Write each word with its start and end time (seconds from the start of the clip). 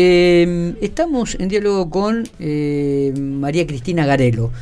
Eh, 0.00 0.76
estamos 0.80 1.34
en 1.40 1.48
diálogo 1.48 1.90
con 1.90 2.22
eh, 2.38 3.12
María 3.18 3.66
Cristina 3.66 4.06
Garelo. 4.06 4.52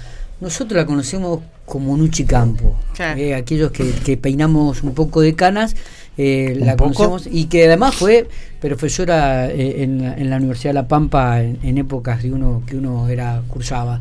Nosotros 0.41 0.79
la 0.79 0.87
conocemos 0.87 1.41
como 1.67 1.95
Nuchi 1.95 2.25
Campo. 2.25 2.75
Eh, 2.99 3.35
aquellos 3.35 3.71
que, 3.71 4.17
peinamos 4.17 4.83
un 4.83 4.95
poco 4.95 5.21
de 5.21 5.35
canas, 5.35 5.77
la 6.17 6.79
conocemos 6.79 7.29
y 7.31 7.47
que 7.47 7.67
además 7.67 7.97
fue 7.97 8.27
profesora 8.63 9.51
en, 9.53 10.31
la 10.31 10.39
Universidad 10.39 10.71
de 10.71 10.75
La 10.75 10.89
Pampa 10.89 11.43
en, 11.43 11.77
épocas 11.77 12.23
de 12.23 12.33
uno 12.33 12.63
que 12.67 12.79
uno 12.79 13.07
era 13.11 13.43
cursaba. 13.47 14.01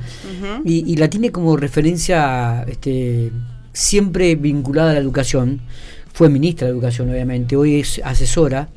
y, 0.64 0.96
la 0.96 1.10
tiene 1.10 1.34
como 1.34 1.58
referencia 1.58 2.64
este, 2.66 3.34
siempre 3.74 4.38
vinculada 4.38 4.92
a 4.92 4.94
la 4.94 5.00
educación. 5.02 5.60
Fue 6.14 6.30
ministra 6.30 6.68
de 6.68 6.72
Educación, 6.72 7.10
obviamente, 7.10 7.58
hoy 7.58 7.82
es 7.82 8.00
asesora. 8.06 8.70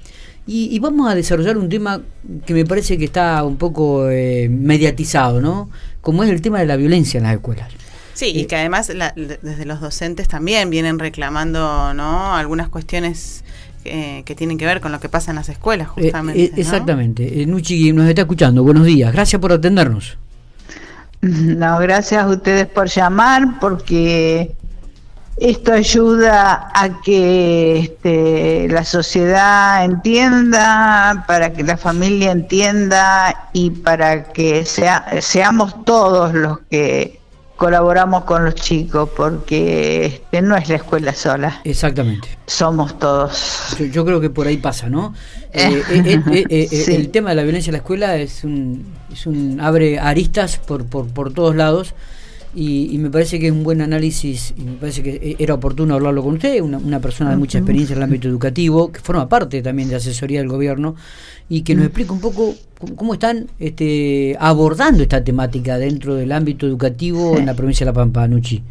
Y, 0.50 0.78
vamos 0.78 1.10
a 1.10 1.14
desarrollar 1.14 1.58
un 1.58 1.68
tema 1.68 2.00
que 2.46 2.54
me 2.54 2.64
parece 2.64 2.96
que 2.96 3.04
está 3.04 3.44
un 3.44 3.58
poco 3.58 4.08
eh, 4.08 4.48
mediatizado, 4.48 5.42
¿no? 5.42 5.68
Como 6.00 6.24
es 6.24 6.30
el 6.30 6.40
tema 6.40 6.58
de 6.58 6.64
la 6.64 6.76
violencia 6.76 7.18
en 7.18 7.24
las 7.24 7.34
escuelas. 7.34 7.68
Sí, 8.14 8.32
y 8.34 8.40
eh, 8.40 8.46
que 8.46 8.56
además 8.56 8.86
desde 8.88 9.66
los 9.66 9.82
docentes 9.82 10.26
también 10.26 10.70
vienen 10.70 10.98
reclamando, 10.98 11.92
¿no? 11.92 12.34
Algunas 12.34 12.70
cuestiones 12.70 13.44
que 13.84 14.34
tienen 14.36 14.56
que 14.56 14.64
ver 14.64 14.80
con 14.80 14.90
lo 14.90 15.00
que 15.00 15.10
pasa 15.10 15.32
en 15.32 15.36
las 15.36 15.50
escuelas, 15.50 15.88
eh, 15.88 16.04
justamente. 16.04 16.52
exactamente. 16.56 17.46
Nuchi 17.46 17.92
nos 17.92 18.08
está 18.08 18.22
escuchando. 18.22 18.62
Buenos 18.62 18.86
días. 18.86 19.12
Gracias 19.12 19.40
por 19.40 19.52
atendernos. 19.52 20.16
No, 21.20 21.78
gracias 21.80 22.22
a 22.22 22.28
ustedes 22.28 22.66
por 22.68 22.86
llamar, 22.86 23.58
porque 23.60 24.54
esto 25.40 25.72
ayuda 25.72 26.70
a 26.74 27.00
que 27.02 27.78
este, 27.78 28.68
la 28.68 28.84
sociedad 28.84 29.84
entienda, 29.84 31.24
para 31.26 31.52
que 31.52 31.62
la 31.62 31.76
familia 31.76 32.32
entienda 32.32 33.48
y 33.52 33.70
para 33.70 34.24
que 34.32 34.64
sea, 34.64 35.06
seamos 35.20 35.84
todos 35.84 36.34
los 36.34 36.58
que 36.70 37.20
colaboramos 37.56 38.24
con 38.24 38.44
los 38.44 38.54
chicos, 38.54 39.10
porque 39.16 40.06
este, 40.06 40.42
no 40.42 40.56
es 40.56 40.68
la 40.68 40.76
escuela 40.76 41.12
sola. 41.12 41.60
Exactamente. 41.64 42.28
Somos 42.46 42.98
todos. 42.98 43.76
Yo, 43.92 44.04
creo 44.04 44.20
que 44.20 44.30
por 44.30 44.46
ahí 44.46 44.56
pasa, 44.56 44.88
¿no? 44.88 45.14
Eh, 45.50 45.82
eh, 45.90 46.46
eh, 46.50 46.84
el 46.88 47.08
tema 47.08 47.30
de 47.30 47.36
la 47.36 47.42
violencia 47.42 47.70
en 47.70 47.72
la 47.72 47.78
escuela 47.78 48.16
es 48.16 48.44
un, 48.44 48.84
es 49.10 49.26
un 49.26 49.58
abre 49.62 49.98
aristas 49.98 50.58
por, 50.58 50.84
por, 50.84 51.08
por 51.08 51.32
todos 51.32 51.56
lados 51.56 51.94
y, 52.54 52.96
me 52.98 53.10
parece 53.10 53.38
que 53.38 53.46
es 53.46 53.52
un 53.52 53.62
buen 53.62 53.80
análisis 53.80 54.54
y 54.56 54.62
me 54.62 54.72
parece 54.72 55.02
que 55.02 55.36
era 55.38 55.54
oportuno 55.54 55.94
hablarlo 55.94 56.22
con 56.22 56.34
usted, 56.34 56.60
una, 56.60 57.00
persona 57.00 57.30
de 57.30 57.36
mucha 57.36 57.58
experiencia 57.58 57.92
en 57.92 57.98
el 57.98 58.04
ámbito 58.04 58.28
educativo, 58.28 58.90
que 58.90 59.00
forma 59.00 59.28
parte 59.28 59.62
también 59.62 59.88
de 59.88 59.96
asesoría 59.96 60.40
del 60.40 60.48
gobierno 60.48 60.96
y 61.48 61.62
que 61.62 61.74
nos 61.74 61.84
explique 61.86 62.12
un 62.12 62.20
poco 62.20 62.54
cómo, 62.96 63.14
están 63.14 63.48
este, 63.58 64.36
abordando 64.40 65.02
esta 65.02 65.22
temática 65.22 65.78
dentro 65.78 66.14
del 66.14 66.32
ámbito 66.32 66.66
educativo 66.66 67.36
en 67.36 67.46
la 67.46 67.54
provincia 67.54 67.84
de 67.84 67.92
La 67.92 67.94
Pampa, 67.94 68.26
Nuchi. 68.26 68.62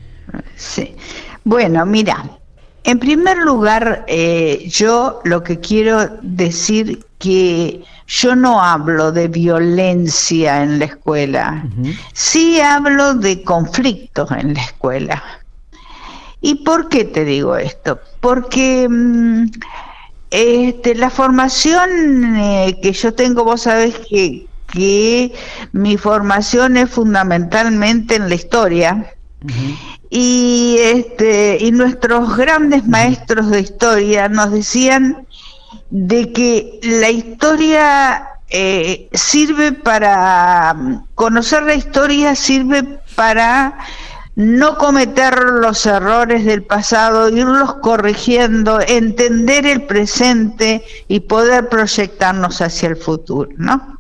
Sí, 0.56 0.96
bueno, 1.44 1.86
mira, 1.86 2.38
en 2.84 3.00
primer 3.00 3.38
lugar, 3.38 4.06
eh, 4.08 4.66
yo 4.70 5.20
lo 5.24 5.44
que 5.44 5.60
quiero 5.60 6.18
decir 6.22 7.06
que 7.20 7.84
yo 8.08 8.36
no 8.36 8.62
hablo 8.64 9.12
de 9.12 9.28
violencia 9.28 10.64
en 10.64 10.80
la 10.80 10.86
escuela, 10.86 11.66
sí 12.14 12.60
hablo 12.62 13.14
de 13.14 13.44
conflictos 13.44 14.32
en 14.32 14.54
la 14.54 14.62
escuela. 14.62 15.24
¿Y 16.40 16.56
por 16.64 16.88
qué 16.88 17.04
te 17.04 17.26
digo 17.26 17.58
esto? 17.58 18.00
Porque 18.22 18.88
mm, 18.90 19.48
este, 20.30 20.96
la 20.96 21.10
formación 21.10 22.38
eh, 22.38 22.80
que 22.82 22.94
yo 22.94 23.14
tengo, 23.14 23.44
vos 23.44 23.64
sabés 23.64 23.96
que, 24.10 24.48
que 24.72 25.34
mi 25.74 25.98
formación 25.98 26.78
es 26.78 26.90
fundamentalmente 26.90 28.16
en 28.16 28.30
la 28.30 28.36
historia. 28.36 29.14
Y 30.10 30.78
este 30.80 31.58
y 31.60 31.72
nuestros 31.72 32.38
grandes 32.38 32.88
maestros 32.88 33.50
de 33.50 33.62
historia 33.62 34.30
nos 34.30 34.52
decían 34.52 35.27
de 35.90 36.32
que 36.34 36.80
la 36.84 37.10
historia 37.10 38.28
eh, 38.50 39.10
sirve 39.14 39.74
para, 39.74 40.76
conocer 41.16 41.64
la 41.64 41.76
historia 41.76 42.36
sirve 42.36 42.84
para 43.16 43.78
no 44.36 44.78
cometer 44.78 45.36
los 45.36 45.84
errores 45.88 46.46
del 46.46 46.62
pasado, 46.64 47.28
irlos 47.30 47.74
corrigiendo, 47.82 48.80
entender 48.88 49.66
el 49.66 49.82
presente 49.82 50.84
y 51.08 51.22
poder 51.22 51.70
proyectarnos 51.70 52.62
hacia 52.62 52.90
el 52.90 52.98
futuro, 52.98 53.50
¿no? 53.58 53.98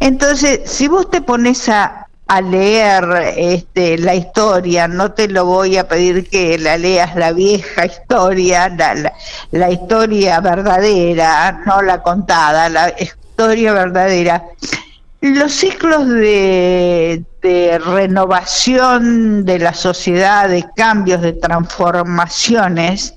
Entonces, 0.00 0.62
si 0.64 0.88
vos 0.88 1.08
te 1.08 1.20
pones 1.20 1.68
a 1.68 2.07
a 2.28 2.42
leer 2.42 3.34
este, 3.36 3.96
la 3.96 4.14
historia, 4.14 4.86
no 4.86 5.12
te 5.12 5.28
lo 5.28 5.46
voy 5.46 5.78
a 5.78 5.88
pedir 5.88 6.28
que 6.28 6.58
la 6.58 6.76
leas 6.76 7.16
la 7.16 7.32
vieja 7.32 7.86
historia, 7.86 8.68
la, 8.68 9.14
la, 9.50 9.70
historia 9.70 10.38
verdadera, 10.40 11.62
no 11.64 11.80
la 11.80 12.02
contada, 12.02 12.68
la 12.68 12.92
historia 13.00 13.72
verdadera. 13.72 14.44
Los 15.22 15.52
ciclos 15.52 16.06
de, 16.06 17.24
de 17.42 17.78
renovación 17.78 19.46
de 19.46 19.58
la 19.58 19.72
sociedad, 19.72 20.50
de 20.50 20.66
cambios, 20.76 21.22
de 21.22 21.32
transformaciones, 21.32 23.14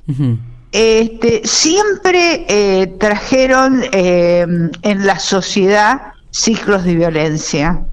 este, 0.72 1.42
siempre 1.44 2.46
eh, 2.48 2.88
trajeron 2.98 3.84
eh, 3.92 4.46
en 4.84 5.06
la 5.06 5.20
sociedad 5.20 6.14
ciclos 6.32 6.86
de 6.86 6.96
violencia 6.96 7.84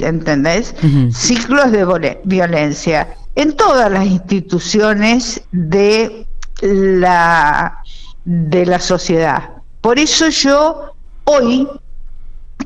¿entendés? 0.00 0.74
Ciclos 1.12 1.72
de 1.72 2.20
violencia 2.24 3.08
en 3.34 3.54
todas 3.54 3.90
las 3.90 4.06
instituciones 4.06 5.42
de 5.52 6.26
la, 6.60 7.78
de 8.24 8.66
la 8.66 8.80
sociedad. 8.80 9.50
Por 9.80 9.98
eso 9.98 10.28
yo 10.28 10.94
hoy, 11.24 11.68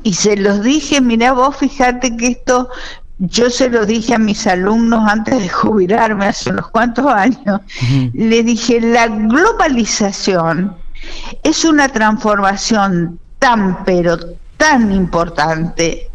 y 0.03 0.13
se 0.13 0.37
los 0.37 0.63
dije, 0.63 1.01
mira 1.01 1.33
vos 1.33 1.57
fíjate 1.57 2.15
que 2.15 2.27
esto, 2.27 2.69
yo 3.19 3.49
se 3.49 3.69
lo 3.69 3.85
dije 3.85 4.15
a 4.15 4.19
mis 4.19 4.47
alumnos 4.47 5.07
antes 5.07 5.41
de 5.41 5.49
jubilarme 5.49 6.25
hace 6.25 6.49
unos 6.49 6.69
cuantos 6.69 7.05
años, 7.07 7.61
le 8.13 8.43
dije, 8.43 8.79
la 8.81 9.07
globalización 9.07 10.75
es 11.43 11.65
una 11.65 11.89
transformación 11.89 13.19
tan, 13.39 13.83
pero 13.83 14.17
tan 14.57 14.91
importante 14.91 16.10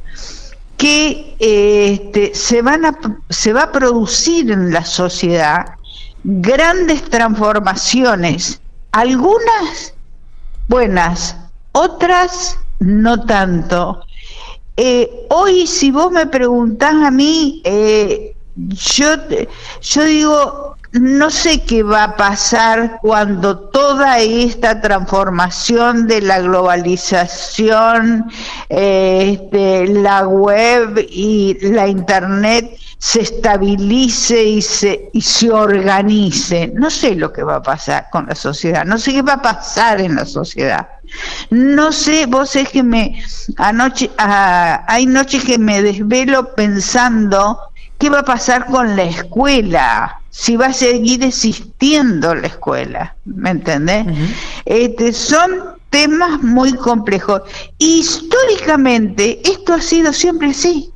que 0.76 1.36
este, 1.38 2.34
se, 2.34 2.62
van 2.62 2.84
a, 2.84 2.98
se 3.30 3.52
va 3.52 3.64
a 3.64 3.72
producir 3.72 4.50
en 4.50 4.72
la 4.72 4.84
sociedad 4.84 5.66
grandes 6.24 7.02
transformaciones, 7.04 8.60
algunas 8.92 9.94
buenas, 10.68 11.36
otras 11.72 12.58
no 12.80 13.24
tanto. 13.24 14.00
Eh, 14.76 15.26
hoy, 15.30 15.66
si 15.66 15.90
vos 15.90 16.10
me 16.10 16.26
preguntás 16.26 16.94
a 16.94 17.10
mí, 17.10 17.62
eh, 17.64 18.34
yo, 18.56 19.08
yo 19.80 20.04
digo, 20.04 20.76
no 21.00 21.30
sé 21.30 21.62
qué 21.62 21.82
va 21.82 22.04
a 22.04 22.16
pasar 22.16 22.98
cuando 23.02 23.58
toda 23.58 24.18
esta 24.18 24.80
transformación 24.80 26.06
de 26.06 26.20
la 26.22 26.40
globalización, 26.40 28.30
este, 28.68 29.86
la 29.88 30.26
web 30.26 31.06
y 31.10 31.58
la 31.60 31.88
internet 31.88 32.78
se 32.98 33.20
estabilice 33.20 34.42
y 34.42 34.62
se, 34.62 35.10
y 35.12 35.20
se 35.20 35.50
organice. 35.50 36.72
No 36.74 36.90
sé 36.90 37.14
lo 37.14 37.32
que 37.32 37.42
va 37.42 37.56
a 37.56 37.62
pasar 37.62 38.08
con 38.10 38.26
la 38.26 38.34
sociedad, 38.34 38.84
no 38.84 38.98
sé 38.98 39.12
qué 39.12 39.22
va 39.22 39.34
a 39.34 39.42
pasar 39.42 40.00
en 40.00 40.16
la 40.16 40.24
sociedad. 40.24 40.88
No 41.50 41.92
sé, 41.92 42.26
vos 42.26 42.56
es 42.56 42.68
que 42.68 42.82
me 42.82 43.22
anoche 43.58 44.10
ah, 44.18 44.84
hay 44.88 45.06
noches 45.06 45.44
que 45.44 45.58
me 45.58 45.82
desvelo 45.82 46.54
pensando 46.54 47.60
qué 47.98 48.10
va 48.10 48.20
a 48.20 48.24
pasar 48.24 48.66
con 48.66 48.96
la 48.96 49.04
escuela 49.04 50.20
si 50.38 50.54
va 50.54 50.66
a 50.66 50.72
seguir 50.74 51.24
existiendo 51.24 52.34
la 52.34 52.48
escuela, 52.48 53.16
¿me 53.24 53.48
entendés? 53.52 54.04
este, 54.66 55.14
son 55.14 55.50
temas 55.88 56.42
muy 56.42 56.74
complejos. 56.74 57.40
Históricamente 57.78 59.40
esto 59.48 59.72
ha 59.72 59.80
sido 59.80 60.12
siempre 60.12 60.50
así, 60.50 60.92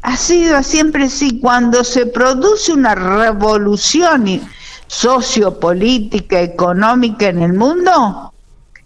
ha 0.00 0.16
sido 0.16 0.62
siempre 0.62 1.04
así. 1.04 1.40
Cuando 1.40 1.84
se 1.84 2.06
produce 2.06 2.72
una 2.72 2.94
revolución 2.94 4.40
sociopolítica, 4.86 6.40
económica 6.40 7.28
en 7.28 7.42
el 7.42 7.52
mundo, 7.52 8.32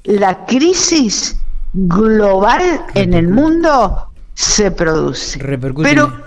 la 0.02 0.44
crisis 0.46 1.37
global 1.73 2.85
en 2.94 3.14
el 3.14 3.29
mundo 3.29 4.08
se 4.35 4.73
produce. 4.73 5.38
Pero 5.85 6.24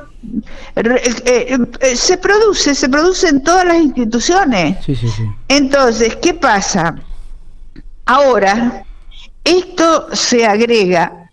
eh, 0.75 1.57
eh, 1.79 1.95
se 1.95 2.17
produce, 2.17 2.75
se 2.75 2.89
produce 2.89 3.29
en 3.29 3.43
todas 3.43 3.65
las 3.65 3.77
instituciones. 3.77 4.77
Entonces, 5.47 6.15
¿qué 6.17 6.33
pasa? 6.33 6.95
Ahora, 8.05 8.83
esto 9.43 10.07
se 10.15 10.45
agrega 10.45 11.29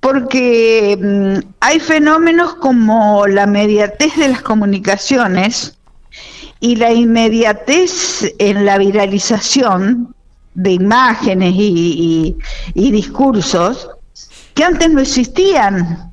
porque 0.00 0.98
mm, 1.00 1.54
hay 1.60 1.80
fenómenos 1.80 2.54
como 2.56 3.26
la 3.26 3.46
mediatez 3.46 4.16
de 4.16 4.28
las 4.28 4.42
comunicaciones 4.42 5.78
y 6.60 6.76
la 6.76 6.92
inmediatez 6.92 8.34
en 8.38 8.64
la 8.64 8.78
viralización 8.78 10.14
de 10.54 10.72
imágenes 10.72 11.54
y, 11.56 12.36
discursos 12.74 13.88
que 14.54 14.64
antes 14.64 14.90
no 14.90 15.00
existían. 15.00 16.12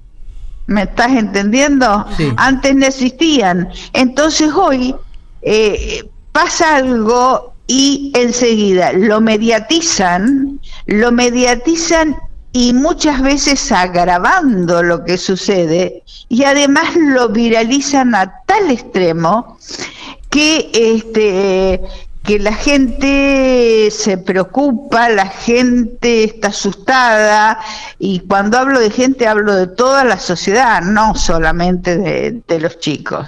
¿Me 0.67 0.83
estás 0.83 1.11
entendiendo? 1.11 2.05
Antes 2.37 2.75
no 2.75 2.85
existían. 2.85 3.69
Entonces 3.93 4.51
hoy 4.53 4.95
eh, 5.41 6.09
pasa 6.31 6.77
algo 6.77 7.53
y 7.67 8.11
enseguida 8.15 8.93
lo 8.93 9.21
mediatizan, 9.21 10.59
lo 10.85 11.11
mediatizan 11.11 12.17
y 12.53 12.73
muchas 12.73 13.21
veces 13.21 13.71
agravando 13.71 14.83
lo 14.83 15.05
que 15.05 15.17
sucede 15.17 16.03
y 16.27 16.43
además 16.43 16.95
lo 16.95 17.29
viralizan 17.29 18.13
a 18.13 18.41
tal 18.45 18.71
extremo 18.71 19.57
que 20.29 20.69
este 20.73 21.81
que 22.23 22.37
la 22.37 22.53
gente 22.53 23.89
se 23.89 24.17
preocupa, 24.17 25.09
la 25.09 25.25
gente 25.25 26.23
está 26.23 26.49
asustada, 26.49 27.59
y 27.97 28.19
cuando 28.19 28.59
hablo 28.59 28.79
de 28.79 28.91
gente 28.91 29.27
hablo 29.27 29.55
de 29.55 29.65
toda 29.65 30.03
la 30.03 30.19
sociedad, 30.19 30.81
no 30.83 31.15
solamente 31.15 31.97
de, 31.97 32.59
los 32.59 32.79
chicos. 32.79 33.27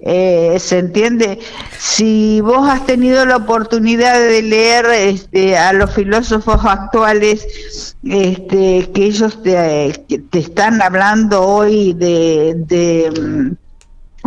Eh, 0.00 0.56
¿Se 0.58 0.78
entiende? 0.78 1.38
Si 1.78 2.40
vos 2.40 2.68
has 2.68 2.84
tenido 2.84 3.24
la 3.24 3.36
oportunidad 3.36 4.18
de 4.18 4.42
leer 4.42 4.86
este, 4.86 5.56
a 5.56 5.72
los 5.72 5.94
filósofos 5.94 6.64
actuales, 6.64 7.96
este, 8.04 8.90
que 8.92 9.04
ellos 9.04 9.40
te, 9.42 10.04
te 10.30 10.38
están 10.38 10.82
hablando 10.82 11.42
hoy 11.42 11.92
de, 11.92 12.54
de, 12.66 13.56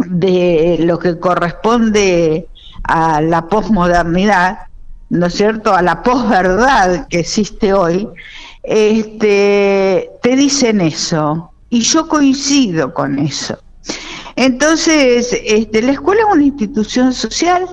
de 0.07 0.77
lo 0.79 0.99
que 0.99 1.19
corresponde 1.19 2.47
a 2.83 3.21
la 3.21 3.47
posmodernidad, 3.47 4.59
¿no 5.09 5.27
es 5.27 5.33
cierto?, 5.35 5.73
a 5.73 5.81
la 5.81 6.03
posverdad 6.03 7.07
que 7.07 7.19
existe 7.19 7.73
hoy, 7.73 8.07
este, 8.63 10.09
te 10.21 10.35
dicen 10.35 10.81
eso. 10.81 11.51
Y 11.69 11.81
yo 11.81 12.07
coincido 12.07 12.93
con 12.93 13.19
eso. 13.19 13.57
Entonces, 14.35 15.37
este, 15.43 15.81
la 15.81 15.91
escuela 15.91 16.21
es 16.21 16.33
una 16.33 16.43
institución 16.43 17.13
social 17.13 17.67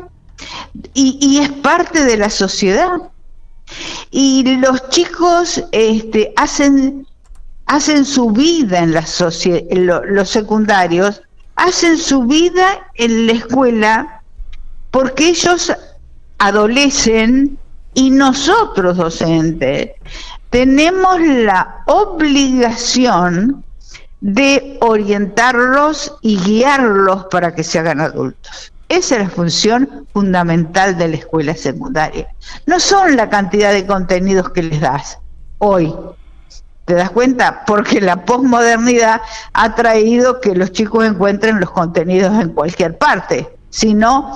y, 0.94 1.38
es 1.40 1.50
parte 1.50 2.04
de 2.04 2.16
la 2.16 2.28
sociedad. 2.30 2.90
Y 4.10 4.56
los 4.58 4.88
chicos 4.90 5.62
este, 5.72 6.32
hacen, 6.36 7.06
hacen 7.66 8.04
su 8.04 8.30
vida 8.30 8.78
en 8.78 8.92
la 8.92 9.04
los 9.70 10.28
secundarios, 10.28 11.22
hacen 11.56 11.98
su 11.98 12.24
vida 12.24 12.90
en 12.94 13.26
la 13.26 13.32
escuela 13.32 14.15
porque 14.96 15.28
ellos 15.28 15.70
adolecen 16.38 17.58
y 17.92 18.08
nosotros 18.08 18.96
docentes 18.96 19.90
tenemos 20.48 21.20
la 21.20 21.82
obligación 21.84 23.62
de 24.22 24.78
orientarlos 24.80 26.16
y 26.22 26.38
guiarlos 26.38 27.26
para 27.30 27.54
que 27.54 27.62
se 27.62 27.78
hagan 27.78 28.00
adultos. 28.00 28.72
Esa 28.88 29.16
es 29.16 29.24
la 29.24 29.28
función 29.28 30.06
fundamental 30.14 30.96
de 30.96 31.08
la 31.08 31.16
escuela 31.16 31.54
secundaria. 31.54 32.28
No 32.64 32.80
son 32.80 33.16
la 33.16 33.28
cantidad 33.28 33.72
de 33.72 33.84
contenidos 33.84 34.48
que 34.48 34.62
les 34.62 34.80
das 34.80 35.18
hoy. 35.58 35.94
¿Te 36.86 36.94
das 36.94 37.10
cuenta? 37.10 37.64
Porque 37.66 38.00
la 38.00 38.24
posmodernidad 38.24 39.20
ha 39.52 39.74
traído 39.74 40.40
que 40.40 40.54
los 40.54 40.72
chicos 40.72 41.04
encuentren 41.04 41.60
los 41.60 41.70
contenidos 41.70 42.32
en 42.40 42.48
cualquier 42.48 42.96
parte, 42.96 43.58
sino 43.68 44.32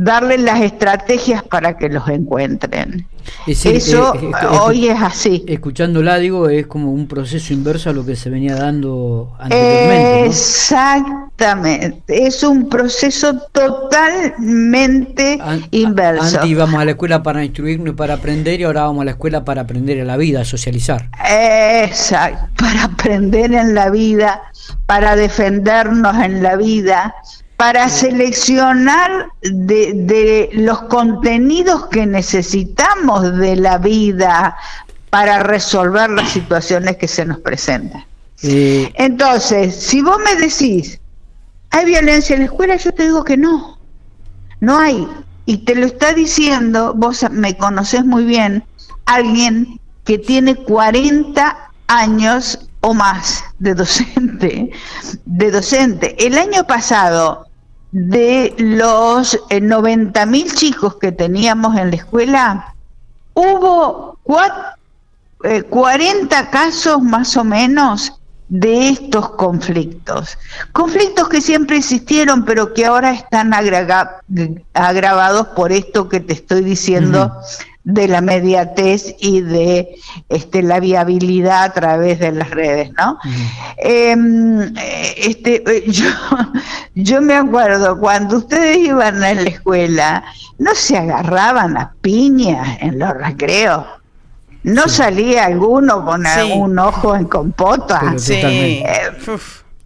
darles 0.00 0.40
las 0.40 0.60
estrategias 0.62 1.42
para 1.42 1.76
que 1.76 1.90
los 1.90 2.08
encuentren. 2.08 3.06
Eso 3.46 4.14
eh, 4.14 4.20
eh, 4.22 4.46
hoy 4.62 4.88
es 4.88 5.00
así. 5.00 5.44
Escuchándola, 5.46 6.16
digo, 6.16 6.48
es 6.48 6.66
como 6.66 6.90
un 6.90 7.06
proceso 7.06 7.52
inverso 7.52 7.90
a 7.90 7.92
lo 7.92 8.06
que 8.06 8.16
se 8.16 8.30
venía 8.30 8.56
dando 8.56 9.36
anteriormente. 9.38 10.26
Exactamente, 10.26 12.26
es 12.26 12.42
un 12.42 12.70
proceso 12.70 13.38
totalmente 13.52 15.38
inverso. 15.70 16.38
Antes 16.38 16.46
íbamos 16.46 16.80
a 16.80 16.86
la 16.86 16.92
escuela 16.92 17.22
para 17.22 17.44
instruirnos 17.44 17.92
y 17.92 17.96
para 17.96 18.14
aprender 18.14 18.58
y 18.60 18.64
ahora 18.64 18.84
vamos 18.84 19.02
a 19.02 19.04
la 19.04 19.10
escuela 19.12 19.44
para 19.44 19.60
aprender 19.62 20.00
a 20.00 20.04
la 20.04 20.16
vida, 20.16 20.40
a 20.40 20.44
socializar. 20.46 21.10
Exacto, 21.30 22.48
para 22.56 22.84
aprender 22.84 23.52
en 23.52 23.74
la 23.74 23.90
vida, 23.90 24.40
para 24.86 25.14
defendernos 25.14 26.16
en 26.16 26.42
la 26.42 26.56
vida, 26.56 27.14
para 27.60 27.90
seleccionar 27.90 29.28
de, 29.42 30.48
los 30.54 30.80
contenidos 30.84 31.88
que 31.88 32.06
necesitamos 32.06 33.36
de 33.36 33.54
la 33.54 33.76
vida 33.76 34.56
para 35.10 35.42
resolver 35.42 36.08
las 36.08 36.30
situaciones 36.32 36.96
que 36.96 37.06
se 37.06 37.26
nos 37.26 37.38
presentan. 37.40 38.02
Entonces, 38.42 39.76
si 39.76 40.00
vos 40.00 40.16
me 40.24 40.36
decís, 40.36 41.00
¿hay 41.68 41.84
violencia 41.84 42.32
en 42.32 42.40
la 42.40 42.46
escuela? 42.46 42.76
Yo 42.76 42.94
te 42.94 43.02
digo 43.02 43.24
que 43.24 43.36
no, 43.36 43.78
no 44.60 44.78
hay. 44.78 45.06
Y 45.44 45.58
te 45.58 45.74
lo 45.74 45.84
está 45.84 46.14
diciendo, 46.14 46.94
vos 46.96 47.26
me 47.30 47.58
conoces 47.58 48.06
muy 48.06 48.24
bien, 48.24 48.64
alguien 49.04 49.78
que 50.04 50.16
tiene 50.16 50.56
40 50.56 51.58
años 51.88 52.70
o 52.80 52.94
más 52.94 53.44
de 53.58 53.74
docente, 53.74 54.70
de 55.26 55.50
docente. 55.50 56.16
El 56.26 56.38
año 56.38 56.66
pasado 56.66 57.49
de 57.92 58.54
los 58.58 59.38
90 59.50 60.22
eh, 60.22 60.26
mil 60.26 60.52
chicos 60.54 60.96
que 60.96 61.12
teníamos 61.12 61.76
en 61.76 61.90
la 61.90 61.96
escuela, 61.96 62.74
hubo 63.34 64.18
40 64.22 64.76
eh, 65.44 66.48
casos 66.50 67.02
más 67.02 67.36
o 67.36 67.44
menos 67.44 68.12
de 68.48 68.88
estos 68.88 69.30
conflictos. 69.30 70.36
Conflictos 70.72 71.28
que 71.28 71.40
siempre 71.40 71.76
existieron, 71.78 72.44
pero 72.44 72.74
que 72.74 72.84
ahora 72.84 73.12
están 73.12 73.52
agravados 73.54 75.46
por 75.48 75.72
esto 75.72 76.08
que 76.08 76.20
te 76.20 76.32
estoy 76.32 76.62
diciendo 76.62 77.32
de 77.84 78.08
la 78.08 78.20
mediatez 78.20 79.14
y 79.18 79.40
de 79.40 79.96
este, 80.28 80.62
la 80.62 80.80
viabilidad 80.80 81.64
a 81.64 81.72
través 81.72 82.18
de 82.18 82.32
las 82.32 82.50
redes, 82.50 82.90
¿no? 82.98 83.18
Em, 83.78 84.74
este, 85.16 85.62
yo, 85.86 86.10
yo 86.94 87.22
me 87.22 87.34
acuerdo 87.34 87.98
cuando 87.98 88.38
ustedes 88.38 88.78
iban 88.78 89.22
a 89.22 89.34
la 89.34 89.48
escuela, 89.48 90.24
no 90.58 90.74
se 90.74 90.98
agarraban 90.98 91.76
a 91.76 91.92
piñas 92.00 92.78
en 92.80 92.98
los 92.98 93.14
recreos. 93.14 93.86
No 94.62 94.88
salía 94.88 95.46
alguno 95.46 96.04
con 96.04 96.26
algún 96.26 96.78
ojo 96.78 97.16
en 97.16 97.24
compota. 97.24 98.14
Eh, 98.28 98.84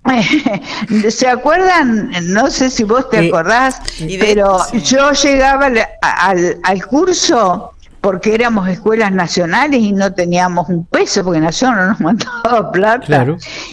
¿Se 1.11 1.29
acuerdan? 1.29 2.11
No 2.25 2.51
sé 2.51 2.71
si 2.71 2.83
vos 2.83 3.09
te 3.09 3.29
acordás, 3.29 3.81
pero 4.19 4.59
yo 4.73 5.13
llegaba 5.13 5.71
al, 6.03 6.59
al, 6.63 6.87
curso 6.87 7.74
porque 8.05 8.35
éramos 8.35 8.69
escuelas 8.69 9.13
nacionales 9.13 9.81
y 9.81 9.93
no 9.93 10.13
teníamos 10.13 10.69
un 10.69 10.85
peso, 10.85 11.25
porque 11.25 11.41
Nación 11.41 11.75
no 11.75 11.87
nos 11.87 12.01
mandaba 12.03 12.71
plata. 12.71 13.25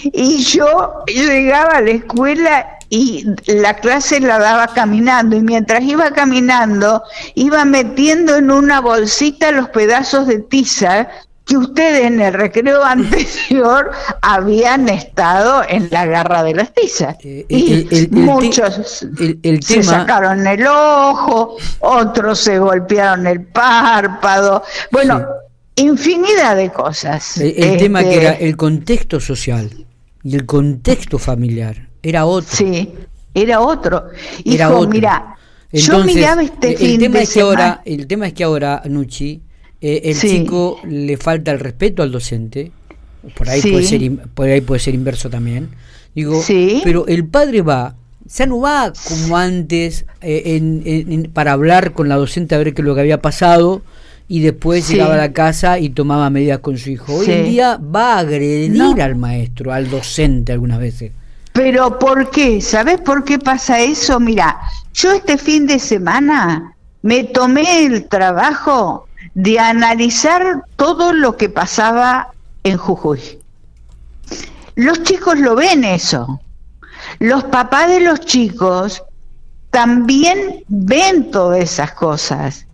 Y 0.03 0.37
yo 0.43 1.03
llegaba 1.05 1.71
a 1.71 1.81
la 1.81 1.91
escuela 1.91 2.79
y 2.87 3.25
la 3.47 3.73
clase 3.73 4.21
la 4.21 4.39
daba 4.39 4.67
caminando 4.67 5.35
y 5.35 5.41
mientras 5.41 5.83
iba 5.83 6.11
caminando 6.11 7.03
iba 7.35 7.65
metiendo 7.65 8.37
en 8.37 8.51
una 8.51 8.79
bolsita 8.79 9.51
los 9.51 9.67
pedazos 9.67 10.27
de 10.27 10.39
tiza 10.39 11.09
que 11.45 11.57
ustedes 11.57 12.05
en 12.05 12.19
el 12.19 12.33
recreo 12.33 12.83
anterior 12.83 13.91
habían 14.21 14.89
estado 14.89 15.63
en 15.67 15.89
la 15.91 16.05
garra 16.05 16.43
de 16.43 16.53
las 16.53 16.73
tizas. 16.73 17.17
Eh, 17.23 17.45
y 17.49 18.07
muchos 18.11 19.05
se 19.61 19.83
sacaron 19.83 20.45
el 20.45 20.65
ojo, 20.67 21.57
otros 21.79 22.39
se 22.39 22.59
golpearon 22.59 23.27
el 23.27 23.41
párpado. 23.41 24.63
Bueno, 24.91 25.25
infinidad 25.75 26.55
de 26.55 26.71
cosas. 26.71 27.37
El, 27.37 27.77
tema 27.77 28.03
que 28.03 28.15
era 28.15 28.31
este, 28.33 28.47
el 28.47 28.57
contexto 28.57 29.19
social 29.19 29.69
y 30.23 30.35
el 30.35 30.45
contexto 30.45 31.17
familiar 31.17 31.87
era 32.01 32.25
otro. 32.25 32.55
Sí, 32.55 32.93
era 33.33 33.61
otro. 33.61 34.09
Hijo, 34.43 34.87
mira, 34.87 35.37
yo 35.71 36.03
miraba 36.03 36.43
este 36.43 36.93
el 36.93 36.99
tema 36.99 37.19
es 37.19 37.33
que 37.33 37.41
ahora, 37.41 37.81
el 37.85 38.07
tema 38.07 38.27
es 38.27 38.33
que 38.33 38.43
ahora, 38.43 38.81
Nucci, 38.85 39.41
eh, 39.81 40.01
el 40.05 40.19
chico 40.19 40.79
le 40.87 41.17
falta 41.17 41.51
el 41.51 41.59
respeto 41.59 42.03
al 42.03 42.11
docente, 42.11 42.71
por 43.35 43.49
ahí, 43.49 43.61
puede, 43.61 43.83
ser, 43.83 44.11
por 44.33 44.47
ahí 44.47 44.61
puede 44.61 44.79
ser 44.79 44.93
inverso 44.93 45.29
también, 45.29 45.69
digo, 46.13 46.43
pero 46.83 47.07
el 47.07 47.25
padre 47.25 47.61
va, 47.61 47.95
ya 48.25 48.45
no 48.45 48.59
va 48.59 48.93
como 49.07 49.37
antes 49.37 50.05
eh, 50.21 51.27
para 51.33 51.53
hablar 51.53 51.93
con 51.93 52.09
la 52.09 52.15
docente 52.15 52.55
a 52.55 52.59
ver 52.59 52.73
qué 52.73 52.81
es 52.81 52.85
lo 52.85 52.95
que 52.95 53.01
había 53.01 53.21
pasado 53.21 53.81
y 54.27 54.39
después 54.39 54.87
llegaba 54.87 55.15
a 55.15 55.17
la 55.17 55.33
casa 55.33 55.77
y 55.77 55.89
tomaba 55.89 56.29
medidas 56.29 56.59
con 56.59 56.77
su 56.77 56.89
hijo. 56.89 57.15
Hoy 57.15 57.29
en 57.29 57.45
día 57.45 57.77
va 57.77 58.13
a 58.15 58.19
agredir 58.19 59.01
al 59.01 59.15
maestro, 59.15 59.73
al 59.73 59.89
docente 59.89 60.53
algunas 60.53 60.79
veces. 60.79 61.11
Pero 61.51 61.99
¿por 61.99 62.29
qué? 62.29 62.61
¿Sabes 62.61 63.01
por 63.01 63.25
qué 63.25 63.39
pasa 63.39 63.81
eso? 63.81 64.21
Mira, 64.21 64.57
yo 64.93 65.11
este 65.11 65.37
fin 65.37 65.67
de 65.67 65.79
semana 65.79 66.75
me 67.01 67.25
tomé 67.25 67.85
el 67.85 68.07
trabajo 68.07 69.07
de 69.33 69.59
analizar 69.59 70.63
todo 70.75 71.13
lo 71.13 71.37
que 71.37 71.49
pasaba 71.49 72.31
en 72.63 72.77
Jujuy. 72.77 73.39
Los 74.75 75.03
chicos 75.03 75.39
lo 75.39 75.55
ven 75.55 75.83
eso. 75.83 76.39
Los 77.19 77.43
papás 77.45 77.89
de 77.89 78.01
los 78.01 78.19
chicos 78.21 79.03
también 79.69 80.63
ven 80.67 81.31
todas 81.31 81.59
esas 81.59 81.93
cosas. 81.93 82.65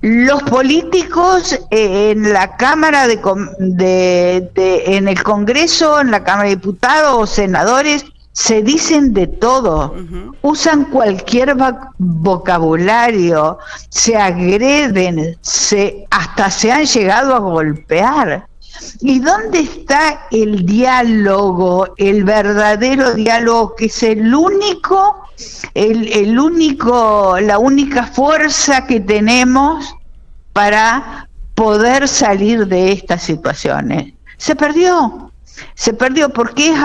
Los 0.00 0.42
políticos 0.44 1.58
eh, 1.70 2.10
en 2.12 2.32
la 2.32 2.56
Cámara 2.56 3.06
de, 3.06 4.50
en 4.56 5.08
el 5.08 5.22
Congreso, 5.22 6.00
en 6.00 6.10
la 6.10 6.24
Cámara 6.24 6.48
de 6.48 6.56
Diputados 6.56 7.14
o 7.16 7.26
senadores, 7.26 8.04
se 8.38 8.62
dicen 8.62 9.12
de 9.14 9.26
todo, 9.26 9.96
usan 10.42 10.84
cualquier 10.84 11.56
vocabulario, 11.98 13.58
se 13.88 14.16
agreden, 14.16 15.36
se, 15.40 16.06
hasta 16.08 16.48
se 16.48 16.70
han 16.70 16.84
llegado 16.84 17.34
a 17.34 17.40
golpear. 17.40 18.46
¿Y 19.00 19.18
dónde 19.18 19.58
está 19.58 20.28
el 20.30 20.64
diálogo, 20.64 21.88
el 21.96 22.22
verdadero 22.22 23.12
diálogo, 23.14 23.74
que 23.74 23.86
es 23.86 24.04
el 24.04 24.32
único, 24.32 25.16
el, 25.74 26.06
el 26.12 26.38
único, 26.38 27.40
la 27.40 27.58
única 27.58 28.06
fuerza 28.06 28.86
que 28.86 29.00
tenemos 29.00 29.96
para 30.52 31.28
poder 31.56 32.06
salir 32.06 32.68
de 32.68 32.92
estas 32.92 33.20
situaciones? 33.20 34.14
Se 34.36 34.54
perdió, 34.54 35.32
se 35.74 35.92
perdió 35.92 36.28
porque 36.28 36.68
es 36.68 36.78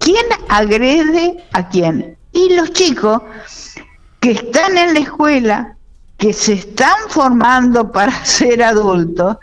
quién 0.00 0.26
agrede 0.48 1.44
a 1.52 1.68
quién. 1.68 2.16
Y 2.32 2.54
los 2.54 2.72
chicos 2.72 3.22
que 4.18 4.32
están 4.32 4.76
en 4.76 4.94
la 4.94 5.00
escuela, 5.00 5.76
que 6.18 6.32
se 6.32 6.54
están 6.54 6.96
formando 7.08 7.92
para 7.92 8.12
ser 8.24 8.62
adultos, 8.62 9.36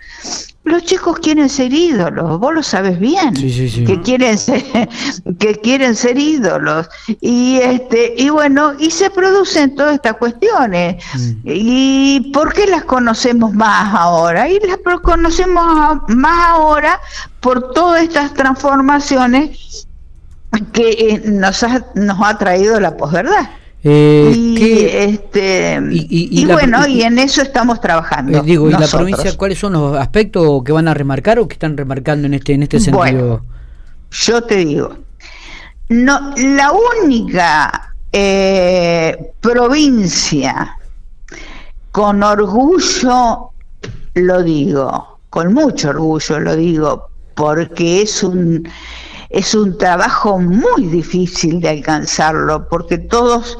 los 0.68 0.84
chicos 0.84 1.20
quieren 1.20 1.48
ser 1.48 1.74
ídolos, 1.74 2.40
vos 2.40 2.54
lo 2.54 2.62
sabes 2.62 3.00
bien, 3.00 3.34
que 3.34 4.02
quieren 4.04 4.38
ser, 4.38 4.62
que 5.40 5.56
quieren 5.56 5.96
ser 5.96 6.20
ídolos 6.20 6.90
y 7.22 7.56
este 7.62 8.14
y 8.18 8.30
bueno 8.30 8.74
y 8.78 8.92
se 8.92 9.10
producen 9.10 9.76
todas 9.76 9.96
estas 9.96 10.18
cuestiones 10.18 11.02
mm. 11.16 11.32
y 11.46 12.32
por 12.34 12.54
qué 12.54 12.68
las 12.68 12.84
conocemos 12.84 13.54
más 13.54 13.96
ahora 13.96 14.50
y 14.50 14.60
las 14.60 14.80
conocemos 15.02 16.00
más 16.10 16.50
ahora 16.50 17.00
por 17.40 17.72
todas 17.72 18.04
estas 18.04 18.34
transformaciones 18.34 19.87
que 20.72 20.90
eh, 20.90 21.22
nos 21.26 21.64
ha, 21.64 21.86
nos 21.96 22.18
ha 22.22 22.38
traído 22.38 22.80
la 22.80 22.96
posverdad. 22.96 23.50
Eh, 23.84 24.34
y, 24.36 24.86
este, 24.86 25.80
y, 25.92 26.46
bueno, 26.46 26.88
y 26.88 27.04
en 27.04 27.20
eso 27.20 27.42
estamos 27.42 27.80
trabajando. 27.80 28.40
Eh, 28.40 28.42
digo, 28.44 28.70
¿y 28.70 28.74
la 28.74 28.88
provincia 28.88 29.38
cuáles 29.38 29.60
son 29.60 29.74
los 29.74 29.98
aspectos 29.98 30.64
que 30.64 30.72
van 30.72 30.88
a 30.88 30.94
remarcar 30.94 31.40
o 31.40 31.48
que 31.48 31.54
están 31.54 31.78
remarcando 31.78 32.28
en 32.28 32.34
este, 32.34 32.54
en 32.54 32.64
este 32.64 32.80
sentido? 32.80 33.44
yo 34.10 34.42
te 34.42 34.56
digo, 34.58 34.96
no, 35.90 36.34
la 36.38 36.72
única 36.72 37.94
provincia 39.42 40.78
con 41.92 42.24
orgullo, 42.24 43.52
lo 44.16 44.44
digo, 44.44 45.20
con 45.30 45.54
mucho 45.54 45.90
orgullo 45.90 46.40
lo 46.40 46.56
digo, 46.56 47.10
porque 47.36 48.02
es 48.02 48.24
un 48.24 48.68
es 49.30 49.54
un 49.54 49.78
trabajo 49.78 50.40
muy 50.40 50.86
difícil 50.88 51.60
de 51.60 51.70
alcanzarlo 51.70 52.68
porque 52.70 52.98
todos, 52.98 53.58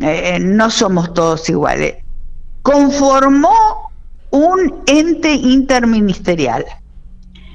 eh, 0.00 0.38
no 0.40 0.70
somos 0.70 1.12
todos 1.14 1.48
iguales. 1.48 1.96
Conformó 2.62 3.90
un 4.30 4.82
ente 4.86 5.32
interministerial, 5.32 6.64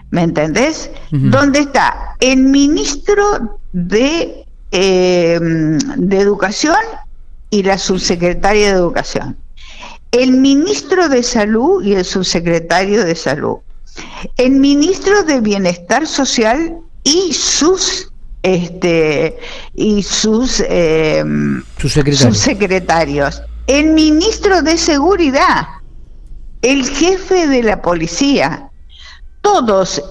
¿me 0.09 0.24
entendés? 0.24 0.91
Donde 1.12 1.59
está 1.59 2.15
el 2.19 2.43
ministro 2.43 3.59
de, 3.71 4.45
eh, 4.71 5.39
de 5.39 6.19
Educación 6.19 6.75
y 7.50 7.63
la 7.63 7.77
subsecretaria 7.77 8.74
de 8.74 8.79
Educación, 8.79 9.38
el 10.12 10.31
ministro 10.31 11.07
de 11.07 11.24
Salud 11.24 11.83
y 11.83 11.93
el 11.93 12.03
subsecretario 12.03 13.05
de 13.05 13.15
Salud, 13.15 13.57
el 14.38 14.51
ministro 14.51 15.24
de 15.24 15.39
Bienestar 15.39 16.05
Social 16.07 16.79
y 17.05 17.31
sus 17.33 18.12
este 18.43 19.38
y 19.74 20.03
sus 20.03 20.62
eh, 20.67 21.24
subsecretarios, 21.79 23.41
el 23.67 23.91
ministro 23.91 24.62
de 24.62 24.77
seguridad, 24.77 25.67
el 26.62 26.88
jefe 26.88 27.47
de 27.47 27.63
la 27.63 27.81
policía, 27.81 28.69
todos 29.41 30.01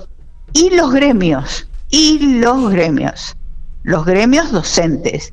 y 0.52 0.70
los 0.70 0.92
gremios 0.92 1.68
y 1.90 2.38
los 2.40 2.70
gremios, 2.70 3.36
los 3.82 4.04
gremios 4.04 4.50
docentes, 4.50 5.32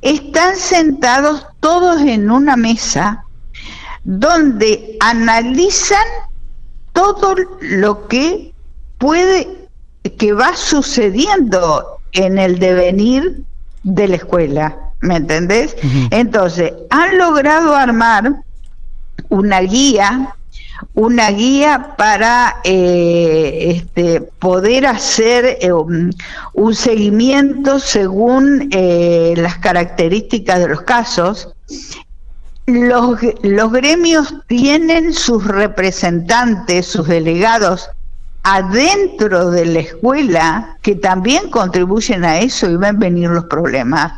están 0.00 0.56
sentados 0.56 1.46
todos 1.60 2.00
en 2.02 2.30
una 2.30 2.56
mesa 2.56 3.24
donde 4.04 4.96
analizan 5.00 6.06
todo 6.92 7.34
lo 7.60 8.08
que 8.08 8.52
puede 8.98 9.61
que 10.18 10.32
va 10.32 10.56
sucediendo 10.56 11.98
en 12.12 12.38
el 12.38 12.58
devenir 12.58 13.42
de 13.82 14.08
la 14.08 14.16
escuela, 14.16 14.76
¿me 15.00 15.16
entendés? 15.16 15.76
Entonces, 16.10 16.72
han 16.90 17.18
logrado 17.18 17.74
armar 17.74 18.42
una 19.28 19.60
guía, 19.60 20.34
una 20.94 21.30
guía 21.30 21.94
para 21.96 22.56
eh, 22.64 23.76
este, 23.76 24.20
poder 24.20 24.86
hacer 24.86 25.58
eh, 25.60 25.72
un, 25.72 26.14
seguimiento 26.74 27.78
según 27.78 28.68
eh, 28.72 29.34
las 29.36 29.58
características 29.58 30.60
de 30.60 30.68
los 30.68 30.82
casos. 30.82 31.54
Los, 32.66 33.18
los 33.42 33.72
gremios 33.72 34.34
tienen 34.46 35.12
sus 35.12 35.44
representantes, 35.44 36.86
sus 36.86 37.08
delegados 37.08 37.90
adentro 38.42 39.50
de 39.50 39.66
la 39.66 39.80
escuela 39.80 40.76
que 40.82 40.94
también 40.94 41.50
contribuyen 41.50 42.24
a 42.24 42.40
eso 42.40 42.68
y 42.68 42.76
ven 42.76 42.98
venir 42.98 43.30
los 43.30 43.44
problemas. 43.44 44.12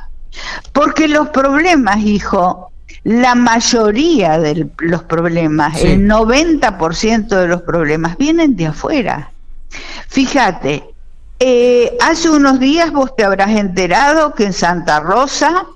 Porque 0.72 1.08
los 1.08 1.28
problemas, 1.28 1.98
hijo, 1.98 2.70
la 3.04 3.34
mayoría 3.34 4.38
de 4.38 4.66
los 4.78 5.02
problemas, 5.04 5.80
el 5.82 6.08
90% 6.08 7.28
de 7.28 7.48
los 7.48 7.62
problemas 7.62 8.16
vienen 8.16 8.56
de 8.56 8.66
afuera. 8.66 9.30
Fíjate, 10.08 10.84
eh, 11.38 11.96
hace 12.00 12.30
unos 12.30 12.58
días 12.58 12.90
vos 12.92 13.14
te 13.14 13.24
habrás 13.24 13.50
enterado 13.50 14.34
que 14.34 14.44
en 14.44 14.52
Santa 14.52 15.00
Rosa 15.00 15.66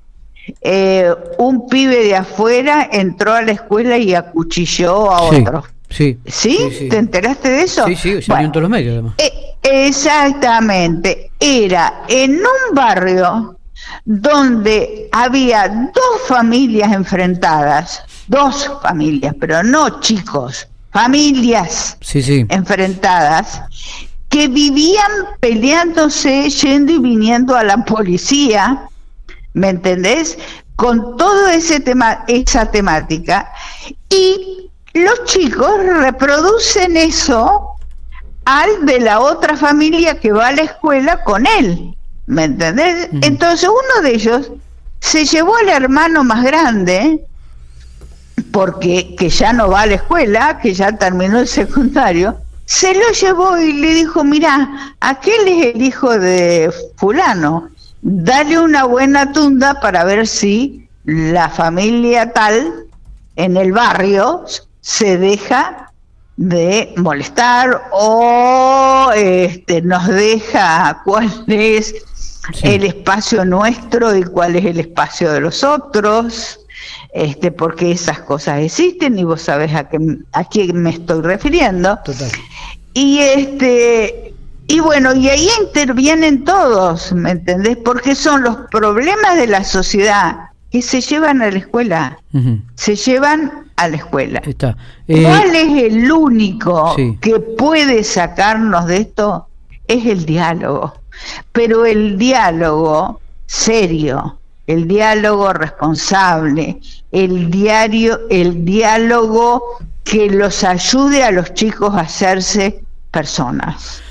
eh, 0.63 1.13
un 1.39 1.69
pibe 1.69 2.05
de 2.05 2.17
afuera 2.17 2.89
entró 2.91 3.35
a 3.35 3.43
la 3.43 3.53
escuela 3.53 3.99
y 3.99 4.15
acuchilló 4.15 5.11
a 5.11 5.23
otro. 5.23 5.65
Sí, 5.91 6.19
sí, 6.27 6.89
¿Te 6.91 6.99
enteraste 6.99 7.49
de 7.49 7.63
eso? 7.63 7.87
Sí, 7.87 7.97
sí, 7.97 8.23
salió 8.23 8.47
en 8.47 8.53
todos 8.53 8.63
los 8.63 8.71
medios 8.71 8.93
además. 8.93 9.15
Eh, 9.19 9.33
exactamente. 9.63 11.31
Era 11.41 12.05
en 12.09 12.37
un 12.37 12.75
barrio 12.75 13.59
donde 14.05 15.09
había 15.13 15.69
dos 15.69 16.21
familias 16.27 16.93
enfrentadas, 16.93 18.03
dos 18.27 18.71
familias, 18.83 19.35
pero 19.41 19.63
no 19.63 20.01
chicos, 20.01 20.69
familias 20.93 21.97
enfrentadas, 22.49 23.63
que 24.29 24.49
vivían 24.49 25.11
peleándose, 25.41 26.51
yendo 26.51 26.93
y 26.93 26.99
viniendo 26.99 27.57
a 27.57 27.65
la 27.65 27.85
policía, 27.85 28.89
¿me 29.55 29.71
entendés? 29.71 30.39
Con 30.77 31.17
todo 31.17 31.49
ese 31.49 31.81
tema, 31.81 32.25
esa 32.29 32.71
temática, 32.71 33.51
y 34.11 34.71
los 34.95 35.25
chicos 35.25 35.71
reproducen 36.01 36.97
eso 36.97 37.75
al 38.45 38.87
de 38.87 39.01
la 39.01 39.21
otra 39.21 39.57
familia 39.57 40.19
que 40.19 40.33
va 40.33 40.49
a 40.49 40.53
la 40.53 40.63
escuela 40.63 41.23
con 41.25 41.47
él. 41.47 41.95
¿Me 42.27 42.45
entendés? 42.45 43.09
Entonces 43.23 43.69
uno 43.69 44.03
de 44.03 44.15
ellos 44.15 44.51
se 45.01 45.25
llevó 45.25 45.57
al 45.57 45.69
hermano 45.69 46.25
más 46.25 46.43
grande, 46.45 47.25
porque 48.53 49.15
que 49.17 49.29
ya 49.29 49.53
no 49.53 49.71
va 49.71 49.83
a 49.83 49.87
la 49.87 49.95
escuela, 49.95 50.59
que 50.61 50.75
ya 50.75 50.93
terminó 50.93 51.41
el 51.41 51.49
secundario, 51.49 52.37
se 52.65 52.95
lo 52.95 53.11
llevó 53.13 53.57
y 53.59 53.73
le 53.73 53.95
dijo, 53.95 54.25
mira, 54.25 54.95
aquel 55.01 55.49
es 55.49 55.75
el 55.75 55.83
hijo 55.83 56.19
de 56.19 56.73
fulano, 56.97 57.71
dale 58.03 58.59
una 58.59 58.85
buena 58.85 59.33
tunda 59.33 59.81
para 59.81 60.05
ver 60.05 60.27
si 60.27 60.89
la 61.05 61.49
familia 61.49 62.33
tal 62.33 62.85
en 63.37 63.57
el 63.57 63.73
barrio 63.73 64.45
se 64.89 65.19
deja 65.19 65.93
de 66.39 66.95
molestar 66.97 67.83
o 67.93 69.13
este, 69.15 69.83
nos 69.83 70.09
deja 70.09 71.03
cuál 71.05 71.31
es 71.47 71.95
el 72.63 72.85
espacio 72.85 73.45
nuestro 73.45 74.17
y 74.17 74.23
cuál 74.23 74.57
es 74.57 74.65
el 74.65 74.81
espacio 74.81 75.31
de 75.31 75.41
los 75.41 75.63
otros, 75.63 76.61
este, 77.13 77.53
porque 77.53 77.93
esas 77.93 78.21
cosas 78.21 78.61
existen 78.61 79.19
y 79.19 79.25
vos 79.25 79.43
sabés 79.43 79.75
a, 79.75 79.91
qué, 79.91 79.99
a 80.33 80.43
quién 80.45 80.83
me 80.83 80.91
estoy 80.91 81.21
refiriendo. 81.21 81.99
Y 82.95 83.19
este 83.19 84.33
y 84.69 84.81
bueno, 84.81 85.15
y 85.15 85.29
ahí 85.29 85.49
intervienen 85.61 86.45
todos, 86.45 87.13
¿me 87.13 87.33
entendés? 87.33 87.77
Porque 87.85 88.15
son 88.15 88.43
los 88.43 88.57
problemas 88.71 89.37
de 89.37 89.49
la 89.49 89.65
sociedad 89.65 90.49
que 90.71 90.81
se 90.81 91.03
llevan 91.03 91.43
a 91.43 91.51
la 91.51 91.59
escuela. 91.59 92.19
Se 92.75 92.97
llevan 92.97 93.68
a 93.79 93.89
la 93.89 93.97
escuela. 93.97 94.43
Está. 94.45 94.77
Eh, 95.07 95.23
¿Cuál 95.23 95.55
es 95.55 95.93
el 95.93 96.11
único 96.11 96.95
que 97.21 97.41
puede 97.41 98.05
sacarnos 98.05 98.87
de 98.87 98.99
esto? 98.99 99.47
Es 99.87 100.05
el 100.05 100.27
diálogo. 100.27 100.95
Pero 101.53 101.87
el 101.87 102.19
diálogo 102.19 103.21
serio, 103.47 104.39
el 104.67 104.87
diálogo 104.87 105.53
responsable, 105.53 106.81
el 107.13 107.51
diario, 107.51 108.21
el 108.31 108.65
diálogo 108.65 109.63
que 110.05 110.29
los 110.31 110.65
ayude 110.65 111.23
a 111.23 111.31
los 111.31 111.55
chicos 111.55 111.95
a 111.95 112.01
hacerse 112.01 112.83
personas. 113.11 114.03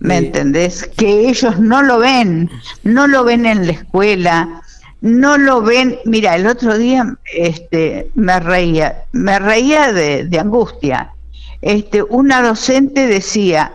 ¿Me 0.00 0.18
entendés? 0.18 0.90
Que 0.96 1.28
ellos 1.28 1.58
no 1.60 1.82
lo 1.82 1.98
ven, 1.98 2.50
no 2.82 3.06
lo 3.06 3.24
ven 3.24 3.46
en 3.46 3.66
la 3.66 3.72
escuela, 3.72 4.62
no 5.04 5.36
lo 5.36 5.60
ven. 5.60 5.98
Mira, 6.06 6.34
el 6.34 6.46
otro 6.46 6.78
día 6.78 7.16
este, 7.34 8.10
me 8.14 8.40
reía, 8.40 9.04
me 9.12 9.38
reía 9.38 9.92
de, 9.92 10.38
angustia. 10.40 11.12
Este, 11.60 12.02
una 12.02 12.42
docente 12.42 13.06
decía 13.06 13.70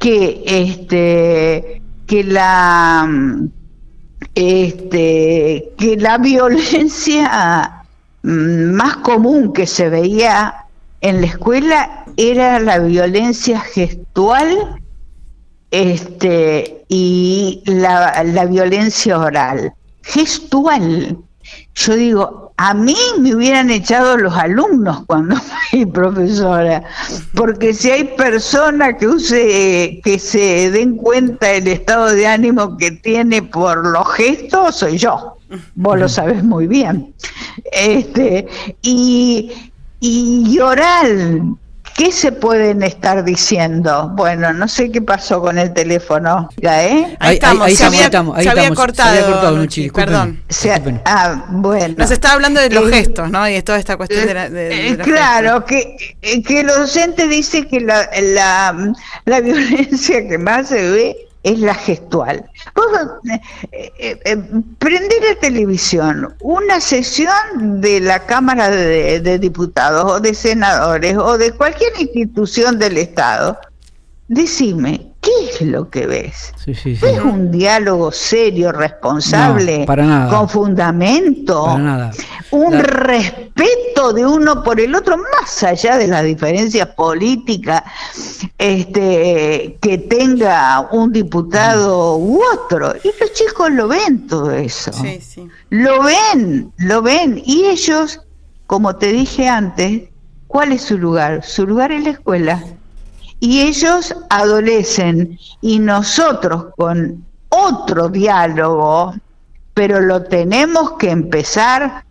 que, 0.00 0.42
este, 0.44 1.80
que 2.06 2.24
la 2.24 3.08
este, 4.34 5.72
que 5.78 5.96
la 5.98 6.18
violencia 6.18 7.84
mm, 8.22 8.72
más 8.72 8.96
común 8.98 9.52
que 9.52 9.68
se 9.68 9.88
veía 9.88 10.66
en 11.00 11.20
la 11.20 11.28
escuela 11.28 12.04
era 12.16 12.58
la 12.58 12.80
violencia 12.80 13.60
gestual 13.60 14.80
este, 15.70 16.84
y 16.88 17.62
la, 17.66 18.24
la 18.24 18.46
violencia 18.46 19.18
oral 19.18 19.72
gestual. 20.06 21.18
Yo 21.74 21.94
digo, 21.94 22.52
a 22.56 22.74
mí 22.74 22.96
me 23.18 23.34
hubieran 23.34 23.70
echado 23.70 24.16
los 24.16 24.34
alumnos 24.34 25.04
cuando 25.06 25.36
fui 25.70 25.86
profesora, 25.86 26.82
porque 27.34 27.72
si 27.72 27.90
hay 27.90 28.04
personas 28.16 28.96
que 28.98 29.06
use, 29.06 30.00
que 30.02 30.18
se 30.18 30.70
den 30.70 30.96
cuenta 30.96 31.48
del 31.48 31.68
estado 31.68 32.10
de 32.10 32.26
ánimo 32.26 32.76
que 32.76 32.92
tiene 32.92 33.42
por 33.42 33.86
los 33.86 34.08
gestos, 34.14 34.76
soy 34.76 34.98
yo. 34.98 35.36
Vos 35.76 35.98
lo 35.98 36.08
sabes 36.08 36.42
muy 36.42 36.66
bien. 36.66 37.14
Este, 37.70 38.48
y, 38.82 39.70
y 40.00 40.58
oral, 40.58 41.56
¿Qué 41.96 42.12
se 42.12 42.30
pueden 42.30 42.82
estar 42.82 43.24
diciendo? 43.24 44.10
Bueno, 44.14 44.52
no 44.52 44.68
sé 44.68 44.90
qué 44.92 45.00
pasó 45.00 45.40
con 45.40 45.58
el 45.58 45.72
teléfono. 45.72 46.50
¿eh? 46.60 47.16
Ahí, 47.18 47.34
estamos, 47.36 47.72
se, 47.72 47.84
había, 47.84 48.70
cortado, 48.74 49.40
perdón. 49.94 50.42
ah, 51.06 51.46
bueno. 51.48 51.94
Nos 51.96 52.10
está 52.10 52.32
hablando 52.32 52.60
de 52.60 52.68
los 52.68 52.90
gestos, 52.90 53.30
¿no? 53.30 53.48
Y 53.48 53.54
de 53.54 53.62
toda 53.62 53.78
esta 53.78 53.96
cuestión 53.96 54.26
de, 54.26 54.34
la, 54.34 54.50
de, 54.50 54.98
Claro, 55.02 55.64
que, 55.64 55.96
que 56.46 56.60
el 56.60 56.66
docente 56.66 57.28
dice 57.28 57.66
que 57.66 57.80
la, 57.80 58.10
la, 58.20 58.92
la 59.24 59.40
violencia 59.40 60.28
que 60.28 60.36
más 60.36 60.68
se 60.68 60.90
ve 60.90 61.16
es 61.46 61.60
la 61.60 61.74
gestual. 61.74 62.44
Eh, 63.70 63.92
eh, 63.98 64.20
eh, 64.24 64.36
prender 64.78 65.18
la 65.32 65.40
televisión, 65.40 66.34
una 66.40 66.80
sesión 66.80 67.80
de 67.80 68.00
la 68.00 68.26
Cámara 68.26 68.68
de, 68.68 69.38
Diputados 69.38 70.10
o 70.10 70.20
de 70.20 70.34
Senadores 70.34 71.16
o 71.16 71.38
de 71.38 71.52
cualquier 71.52 71.92
institución 72.00 72.80
del 72.80 72.98
Estado, 72.98 73.58
decime, 74.26 75.12
¿qué 75.20 75.30
es 75.52 75.60
lo 75.62 75.88
que 75.88 76.08
ves? 76.08 76.52
¿Es 76.66 77.20
un 77.22 77.52
diálogo 77.52 78.10
serio, 78.10 78.72
responsable, 78.72 79.86
con 80.28 80.48
fundamento? 80.48 81.78
Un 82.50 82.78
respeto 82.78 84.12
de 84.12 84.24
uno 84.24 84.62
por 84.62 84.80
el 84.80 84.94
otro, 84.94 85.16
más 85.16 85.62
allá 85.62 85.96
de 85.96 86.06
las 86.06 86.24
diferencias 86.24 86.88
políticas 86.88 87.82
este, 88.58 89.78
que 89.80 89.98
tenga 89.98 90.88
un 90.92 91.12
diputado 91.12 92.16
u 92.16 92.40
otro. 92.54 92.94
Y 93.02 93.10
los 93.20 93.32
chicos 93.32 93.70
lo 93.70 93.88
ven 93.88 94.26
todo 94.26 94.50
eso. 94.52 94.92
Lo 95.70 96.02
ven, 96.02 96.72
lo 96.78 97.02
ven. 97.02 97.42
Y 97.44 97.66
ellos, 97.66 98.20
como 98.66 98.96
te 98.96 99.12
dije 99.12 99.48
antes, 99.48 100.02
¿cuál 100.46 100.72
es 100.72 100.82
su 100.82 100.98
lugar? 100.98 101.44
Su 101.44 101.66
lugar 101.66 101.92
es 101.92 102.04
la 102.04 102.10
escuela 102.10 102.62
y 103.40 103.60
ellos 103.62 104.14
adolecen 104.30 105.38
y 105.60 105.78
nosotros 105.78 106.66
con 106.76 107.24
otro 107.50 108.08
diálogo, 108.08 109.14
pero 109.74 110.00
lo 110.00 110.22
tenemos 110.22 110.92
que 110.92 111.10
empezar 111.10 112.04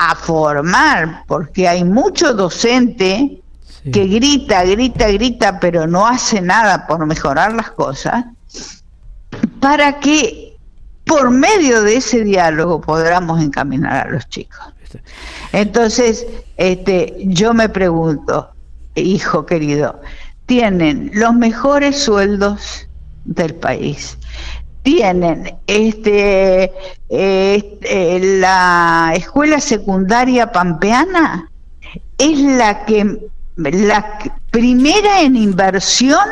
a 0.00 0.14
formar, 0.14 1.24
porque 1.26 1.66
hay 1.66 1.82
mucho 1.82 2.32
docente 2.32 3.42
que 3.92 4.06
grita, 4.06 4.64
grita, 4.64 5.08
grita, 5.08 5.58
pero 5.58 5.86
no 5.86 6.06
hace 6.06 6.40
nada 6.40 6.86
por 6.86 7.04
mejorar 7.04 7.52
las 7.54 7.70
cosas, 7.72 8.24
para 9.60 9.98
que 9.98 10.56
por 11.04 11.30
medio 11.30 11.82
de 11.82 11.96
ese 11.96 12.22
diálogo 12.22 12.80
podamos 12.80 13.42
encaminar 13.42 14.06
a 14.06 14.10
los 14.10 14.28
chicos. 14.28 14.60
Entonces, 15.52 16.26
este, 16.56 17.16
yo 17.18 17.54
me 17.54 17.68
pregunto, 17.68 18.50
hijo 18.94 19.46
querido, 19.46 20.00
tienen 20.46 21.10
los 21.14 21.34
mejores 21.34 21.98
sueldos 21.98 22.88
del 23.24 23.54
país. 23.54 24.17
Tienen 24.88 25.54
este, 25.66 26.72
este, 27.10 28.20
la 28.38 29.12
escuela 29.14 29.60
secundaria 29.60 30.50
pampeana 30.50 31.50
es 32.16 32.38
la 32.38 32.86
que 32.86 33.18
la 33.56 34.18
primera 34.50 35.20
en 35.20 35.36
inversión, 35.36 36.26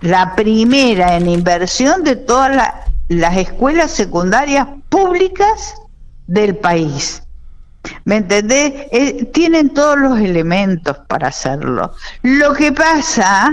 la 0.00 0.34
primera 0.34 1.16
en 1.16 1.28
inversión 1.28 2.02
de 2.02 2.16
todas 2.16 2.74
las 3.06 3.36
escuelas 3.36 3.92
secundarias 3.92 4.66
públicas 4.88 5.76
del 6.26 6.56
país. 6.56 7.22
¿Me 8.04 8.16
entendés? 8.16 8.88
Eh, 8.90 9.30
tienen 9.32 9.72
todos 9.72 9.96
los 9.96 10.18
elementos 10.18 10.98
para 11.06 11.28
hacerlo. 11.28 11.92
Lo 12.22 12.52
que 12.52 12.72
pasa 12.72 13.48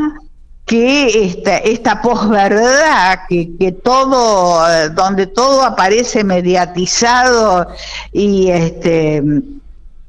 que 0.74 1.26
esta, 1.26 1.58
esta 1.58 2.02
posverdad, 2.02 3.28
que, 3.30 3.56
que 3.60 3.72
todo, 3.74 4.90
donde 4.90 5.28
todo 5.28 5.64
aparece 5.64 6.24
mediatizado 6.24 7.68
y 8.12 8.50
este 8.50 9.22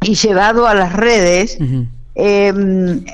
y 0.00 0.14
llevado 0.14 0.66
a 0.66 0.72
las 0.72 0.94
redes, 0.94 1.58
em, 2.14 3.04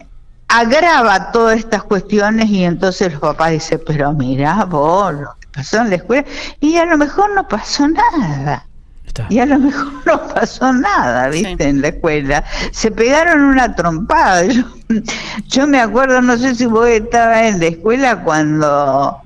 agrava 0.47 1.33
todas 1.33 1.59
estas 1.59 1.83
cuestiones 1.83 2.49
y 2.51 2.63
entonces 2.63 3.11
los 3.15 3.21
papás 3.21 3.51
dicen, 3.51 3.81
pero 3.85 4.13
mira 4.13 4.65
vos 4.67 5.13
lo 5.13 5.35
que 5.41 5.49
pasó 5.53 5.79
en 5.79 5.91
la 5.91 5.97
escuela, 5.97 6.25
y 6.61 6.77
a 6.77 6.85
lo 6.85 6.99
mejor 6.99 7.35
no 7.35 7.49
pasó 7.49 7.89
nada. 7.89 8.65
Y 9.29 9.39
a 9.39 9.47
lo 9.47 9.59
mejor 9.59 9.93
no 10.07 10.29
pasó 10.29 10.73
nada, 10.73 11.29
¿viste? 11.29 11.69
En 11.69 11.83
la 11.83 11.89
escuela. 11.89 12.45
Se 12.73 12.91
pegaron 12.91 13.43
una 13.43 13.75
trompada. 13.75 14.43
Yo, 15.49 15.67
me 15.67 15.81
acuerdo, 15.81 16.21
no 16.21 16.37
sé 16.37 16.55
si 16.55 16.67
vos 16.67 16.89
estabas 16.89 17.43
en 17.43 17.61
la 17.61 17.67
escuela 17.67 18.23
cuando 18.23 19.21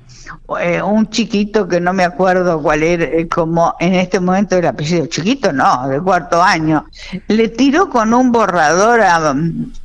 eh, 0.59 0.81
un 0.81 1.09
chiquito 1.09 1.67
que 1.67 1.79
no 1.79 1.93
me 1.93 2.03
acuerdo 2.03 2.61
cuál 2.61 2.83
era, 2.83 3.05
eh, 3.05 3.27
como 3.27 3.75
en 3.79 3.95
este 3.95 4.19
momento 4.19 4.57
el 4.57 4.67
apellido, 4.67 5.07
chiquito 5.07 5.51
no, 5.51 5.87
de 5.87 5.99
cuarto 5.99 6.41
año, 6.41 6.85
le 7.27 7.47
tiró 7.49 7.89
con 7.89 8.13
un 8.13 8.31
borrador 8.31 9.01
a, 9.01 9.35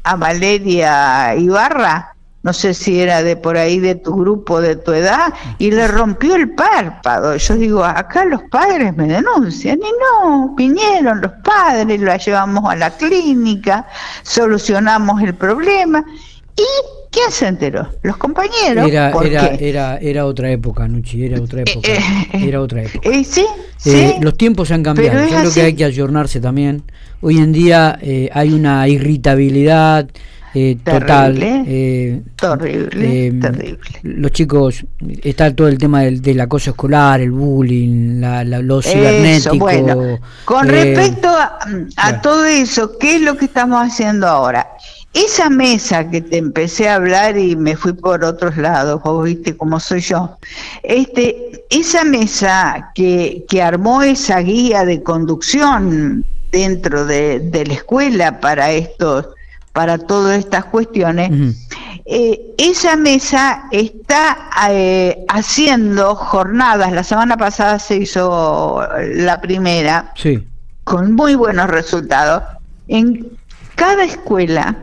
a 0.04 0.16
Valeria 0.16 1.34
Ibarra 1.36 2.14
no 2.42 2.52
sé 2.52 2.72
si 2.72 3.00
era 3.00 3.22
de 3.22 3.36
por 3.36 3.56
ahí 3.56 3.78
de 3.78 3.94
tu 3.96 4.14
grupo, 4.14 4.60
de 4.60 4.76
tu 4.76 4.92
edad, 4.92 5.32
y 5.58 5.70
le 5.70 5.86
rompió 5.88 6.36
el 6.36 6.50
párpado. 6.50 7.36
Yo 7.36 7.54
digo, 7.56 7.84
acá 7.84 8.24
los 8.24 8.42
padres 8.44 8.96
me 8.96 9.06
denuncian, 9.06 9.78
y 9.78 9.90
no, 10.00 10.54
vinieron 10.56 11.20
los 11.20 11.32
padres, 11.44 12.00
la 12.00 12.16
llevamos 12.16 12.70
a 12.70 12.76
la 12.76 12.90
clínica, 12.90 13.86
solucionamos 14.22 15.22
el 15.22 15.34
problema, 15.34 16.04
y 16.56 16.62
¿quién 17.10 17.30
se 17.30 17.46
enteró? 17.48 17.88
Los 18.02 18.16
compañeros. 18.16 18.88
Era, 18.88 19.10
era, 19.22 19.46
era, 19.58 19.98
era, 19.98 20.26
otra 20.26 20.50
época, 20.50 20.88
Nuchi, 20.88 21.24
era 21.24 21.40
otra 21.40 21.62
época. 21.62 21.88
Eh, 21.88 21.98
eh, 22.32 22.48
era 22.48 22.60
otra 22.62 22.82
época. 22.82 23.08
Eh, 23.08 23.24
¿sí? 23.24 23.46
los 24.20 24.36
tiempos 24.36 24.70
han 24.70 24.82
cambiado, 24.82 25.22
yo 25.24 25.40
creo 25.40 25.52
que 25.52 25.62
hay 25.62 25.74
que 25.74 25.84
ayornarse 25.84 26.40
también. 26.40 26.84
Hoy 27.20 27.36
en 27.36 27.52
día 27.52 27.98
hay 28.32 28.52
una 28.52 28.88
irritabilidad 28.88 30.08
eh, 30.54 30.78
total. 30.82 31.38
Eh, 31.40 32.22
terrible, 32.36 33.26
eh, 33.26 33.32
terrible. 33.40 33.80
Los 34.02 34.32
chicos, 34.32 34.84
está 35.22 35.54
todo 35.54 35.68
el 35.68 35.78
tema 35.78 36.02
del, 36.02 36.20
del 36.20 36.40
acoso 36.40 36.70
escolar, 36.70 37.20
el 37.20 37.30
bullying, 37.30 38.20
la, 38.20 38.42
la, 38.44 38.60
lo 38.60 38.82
cibernético. 38.82 39.56
bueno, 39.56 40.18
con 40.44 40.68
eh, 40.68 40.72
respecto 40.72 41.28
a, 41.28 42.20
todo 42.20 42.44
eso, 42.44 42.98
¿qué 42.98 43.16
es 43.16 43.22
lo 43.22 43.36
que 43.36 43.44
estamos 43.44 43.80
haciendo 43.80 44.26
ahora? 44.26 44.66
Esa 45.12 45.50
mesa 45.50 46.08
que 46.08 46.20
te 46.20 46.38
empecé 46.38 46.88
a 46.88 46.96
hablar 46.96 47.36
y 47.36 47.56
me 47.56 47.76
fui 47.76 47.92
por 47.92 48.24
otros 48.24 48.56
lados, 48.56 49.00
vos 49.02 49.24
viste 49.24 49.56
cómo 49.56 49.78
soy 49.78 50.00
yo. 50.00 50.36
Este, 50.82 51.64
esa 51.70 52.04
mesa 52.04 52.92
que, 52.94 53.44
que 53.48 53.62
armó 53.62 54.02
esa 54.02 54.40
guía 54.40 54.84
de 54.84 55.02
conducción 55.02 56.24
dentro 56.52 57.06
de, 57.06 57.40
de 57.40 57.66
la 57.66 57.74
escuela 57.74 58.40
para 58.40 58.70
estos, 58.72 59.28
para 59.72 59.98
todas 59.98 60.38
estas 60.38 60.64
cuestiones, 60.66 61.56
eh, 62.04 62.54
esa 62.58 62.96
mesa 62.96 63.64
está 63.70 64.50
eh, 64.70 65.24
haciendo 65.28 66.14
jornadas. 66.14 66.92
La 66.92 67.04
semana 67.04 67.36
pasada 67.36 67.78
se 67.78 67.96
hizo 67.98 68.82
la 69.14 69.40
primera 69.40 70.12
Sí, 70.16 70.46
con 70.84 71.12
muy 71.14 71.34
buenos 71.34 71.68
resultados. 71.68 72.42
En 72.88 73.28
cada 73.76 74.04
escuela, 74.04 74.76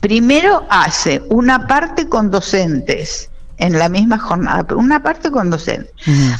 primero 0.00 0.64
hace 0.70 1.22
una 1.28 1.66
parte 1.66 2.08
con 2.08 2.30
docentes 2.30 3.30
en 3.56 3.78
la 3.78 3.88
misma 3.88 4.18
jornada, 4.18 4.64
pero 4.64 4.78
una 4.78 5.02
parte 5.02 5.30
con 5.30 5.50
docentes. 5.50 5.92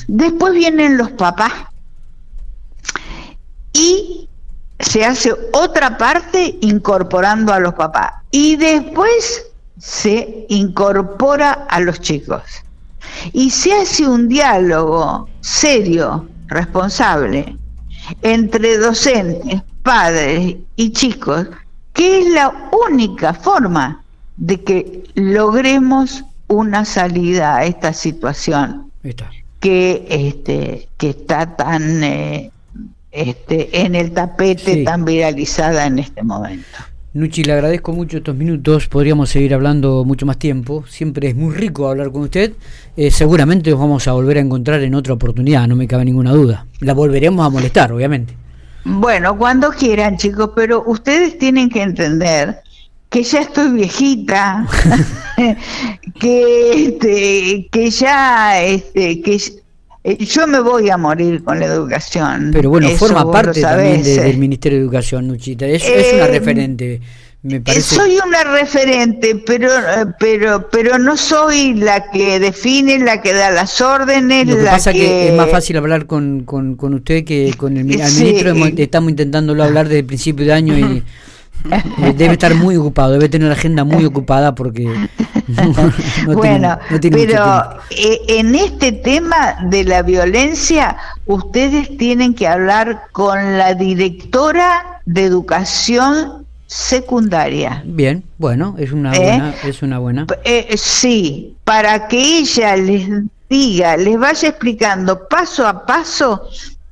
Después 0.07 0.53
vienen 0.53 0.97
los 0.97 1.11
papás 1.13 1.53
y 3.73 4.29
se 4.85 5.05
hace 5.05 5.35
otra 5.53 5.97
parte 5.97 6.59
incorporando 6.61 7.53
a 7.53 7.59
los 7.59 7.75
papás. 7.75 8.13
Y 8.31 8.57
después 8.57 9.47
se 9.79 10.47
incorpora 10.49 11.67
a 11.69 11.81
los 11.81 12.01
chicos. 12.01 12.43
Y 13.33 13.51
se 13.51 13.73
hace 13.73 14.07
un 14.07 14.29
diálogo 14.29 15.29
serio, 15.41 16.29
responsable, 16.47 17.57
entre 18.23 18.79
docentes, 18.79 19.63
padres 19.83 20.57
y 20.77 20.91
chicos, 20.93 21.47
que 21.93 22.21
es 22.21 22.29
la 22.29 22.71
única 22.89 23.33
forma 23.33 24.05
de 24.37 24.63
que 24.63 25.05
logremos 25.15 26.25
una 26.49 26.85
salida 26.85 27.57
a 27.57 27.65
esta 27.65 27.93
situación 27.93 28.91
que 29.61 30.07
este 30.11 30.89
que 30.99 31.11
está 31.11 31.57
tan 31.57 32.05
eh, 32.05 32.51
este 33.15 33.81
en 33.81 33.95
el 33.95 34.13
tapete 34.13 34.75
Sí. 34.75 34.85
tan 34.85 35.05
viralizada 35.05 35.87
en 35.87 35.99
este 35.99 36.23
momento. 36.23 36.67
Nuchi, 37.13 37.45
le 37.45 37.53
agradezco 37.53 37.93
mucho 37.93 38.17
estos 38.17 38.35
minutos. 38.35 38.89
Podríamos 38.89 39.31
seguir 39.31 39.55
hablando 39.55 40.05
mucho 40.05 40.27
más 40.27 40.37
tiempo. 40.37 40.85
Siempre 40.89 41.29
es 41.29 41.37
muy 41.37 41.55
rico 41.55 41.89
hablar 41.89 42.11
con 42.11 42.23
usted. 42.23 42.55
Eh, 42.97 43.13
seguramente 43.13 43.71
nos 43.71 43.79
vamos 43.79 44.09
a 44.09 44.13
volver 44.13 44.39
a 44.39 44.41
encontrar 44.41 44.83
en 44.83 44.97
otra 44.97 45.15
oportunidad, 45.15 45.69
no 45.69 45.77
me 45.77 45.87
cabe 45.87 46.05
ninguna 46.05 46.33
duda. 46.33 46.67
La 46.81 46.93
volveremos 46.93 47.47
a 47.47 47.51
molestar, 47.51 47.93
obviamente. 47.93 48.35
Bueno, 48.85 49.39
cuando 49.39 49.71
quieran, 49.71 50.17
chicos, 50.17 50.51
pero 50.57 50.83
ustedes 50.87 51.39
tienen 51.39 51.71
que 51.71 51.83
entender 51.83 52.59
que 53.11 53.23
ya 53.23 53.43
estoy 53.43 53.71
viejita, 53.71 54.67
que 56.21 56.87
este, 56.87 57.69
que 57.71 57.91
ya 57.91 58.61
este, 58.61 59.21
que 59.21 59.41
eh, 60.05 60.19
yo 60.25 60.47
me 60.47 60.61
voy 60.61 60.91
a 60.91 60.97
morir 60.97 61.43
con 61.43 61.59
la 61.59 61.67
educación. 61.67 62.51
Pero 62.53 62.71
bueno, 62.71 62.87
Eso 62.89 62.99
forma 63.07 63.31
parte 63.33 63.61
también 63.61 64.03
de- 64.03 64.21
del 64.21 64.39
Ministerio 64.39 64.79
de 64.79 64.85
Educación, 64.85 65.27
Nuchita. 65.27 65.67
Es, 65.67 65.83
es 65.89 66.13
una 66.15 66.25
Eh, 66.27 66.29
referente, 66.29 67.01
me 67.43 67.57
Eh, 67.57 67.61
parece. 67.61 67.95
Soy 67.95 68.17
una 68.27 68.45
referente, 68.45 69.43
pero 69.47 69.69
pero 70.19 70.69
pero 70.71 70.99
no 70.99 71.17
soy 71.17 71.75
la 71.75 72.11
que 72.11 72.39
define, 72.39 72.99
la 73.01 73.21
que 73.23 73.33
da 73.33 73.51
las 73.51 73.81
órdenes, 73.81 74.47
Lo 74.47 74.57
que 74.57 74.63
la 74.63 74.71
pasa 74.73 74.93
que... 74.93 74.99
que 74.99 75.29
es 75.29 75.35
más 75.35 75.51
fácil 75.51 75.77
hablar 75.79 76.07
con, 76.07 76.45
con, 76.45 76.77
con 76.77 76.95
usted 76.95 77.25
que 77.25 77.53
con 77.57 77.73
el 77.77 77.81
al 78.01 78.13
ministro. 78.13 78.55
Estamos 78.77 79.11
intentándolo 79.11 79.63
hablar 79.65 79.89
desde 79.89 80.01
el 80.01 80.07
principio 80.07 80.45
de 80.47 80.53
año 80.53 80.79
y 80.79 81.03
debe 82.17 82.33
estar 82.35 82.55
muy 82.55 82.77
ocupado, 82.77 83.13
debe 83.13 83.29
tener 83.29 83.49
la 83.49 83.55
agenda 83.55 83.85
muy 83.85 84.05
ocupada 84.05 84.55
porque 84.55 84.85
no, 85.49 85.65
no 85.65 85.93
tiene- 85.93 86.35
bueno, 86.35 86.79
no 86.91 87.01
tiene 87.01 87.17
mucho 87.17 87.29
pero 87.29 87.79
eh, 87.91 88.21
en 88.29 88.55
este 88.55 88.93
tema 88.93 89.57
de 89.69 89.85
la 89.85 90.03
violencia, 90.03 90.97
ustedes 91.27 91.97
tienen 91.97 92.35
que 92.35 92.47
hablar 92.47 93.05
con 93.13 93.59
la 93.59 93.75
directora 93.75 95.01
de 95.07 95.25
educación 95.25 96.45
secundaria. 96.67 97.83
Bien, 97.87 98.25
bueno, 98.39 98.75
es 98.79 98.93
una 98.93 99.15
¿Eh? 99.15 99.19
buena, 99.19 99.55
es 99.65 99.83
una 99.83 99.99
buena. 99.99 100.27
Eh, 100.45 100.75
sí, 100.77 101.57
para 101.65 102.09
que 102.09 102.39
ella 102.39 102.77
les 102.77 103.09
diga, 103.49 103.97
les 103.97 104.19
vaya 104.19 104.49
explicando 104.49 105.29
paso 105.29 105.67
a 105.67 105.85
paso 105.87 106.43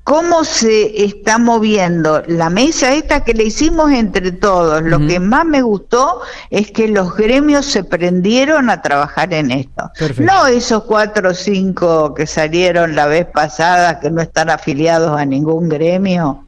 cómo 0.04 0.44
se 0.44 1.04
está 1.04 1.38
moviendo 1.38 2.22
la 2.26 2.50
mesa 2.50 2.92
esta 2.92 3.24
que 3.24 3.34
le 3.34 3.44
hicimos 3.44 3.90
entre 3.92 4.32
todos. 4.32 4.82
Lo 4.82 4.98
que 5.06 5.20
más 5.20 5.44
me 5.44 5.62
gustó 5.62 6.22
es 6.50 6.70
que 6.70 6.88
los 6.88 7.16
gremios 7.16 7.66
se 7.66 7.84
prendieron 7.84 8.70
a 8.70 8.82
trabajar 8.82 9.32
en 9.32 9.50
esto. 9.50 9.90
Perfecto. 9.98 10.32
No 10.32 10.46
esos 10.46 10.84
cuatro 10.84 11.30
o 11.30 11.34
cinco 11.34 12.14
que 12.14 12.26
salieron 12.26 12.96
la 12.96 13.06
vez 13.06 13.26
pasada 13.26 14.00
que 14.00 14.10
no 14.10 14.20
están 14.20 14.50
afiliados 14.50 15.18
a 15.18 15.24
ningún 15.24 15.68
gremio 15.68 16.46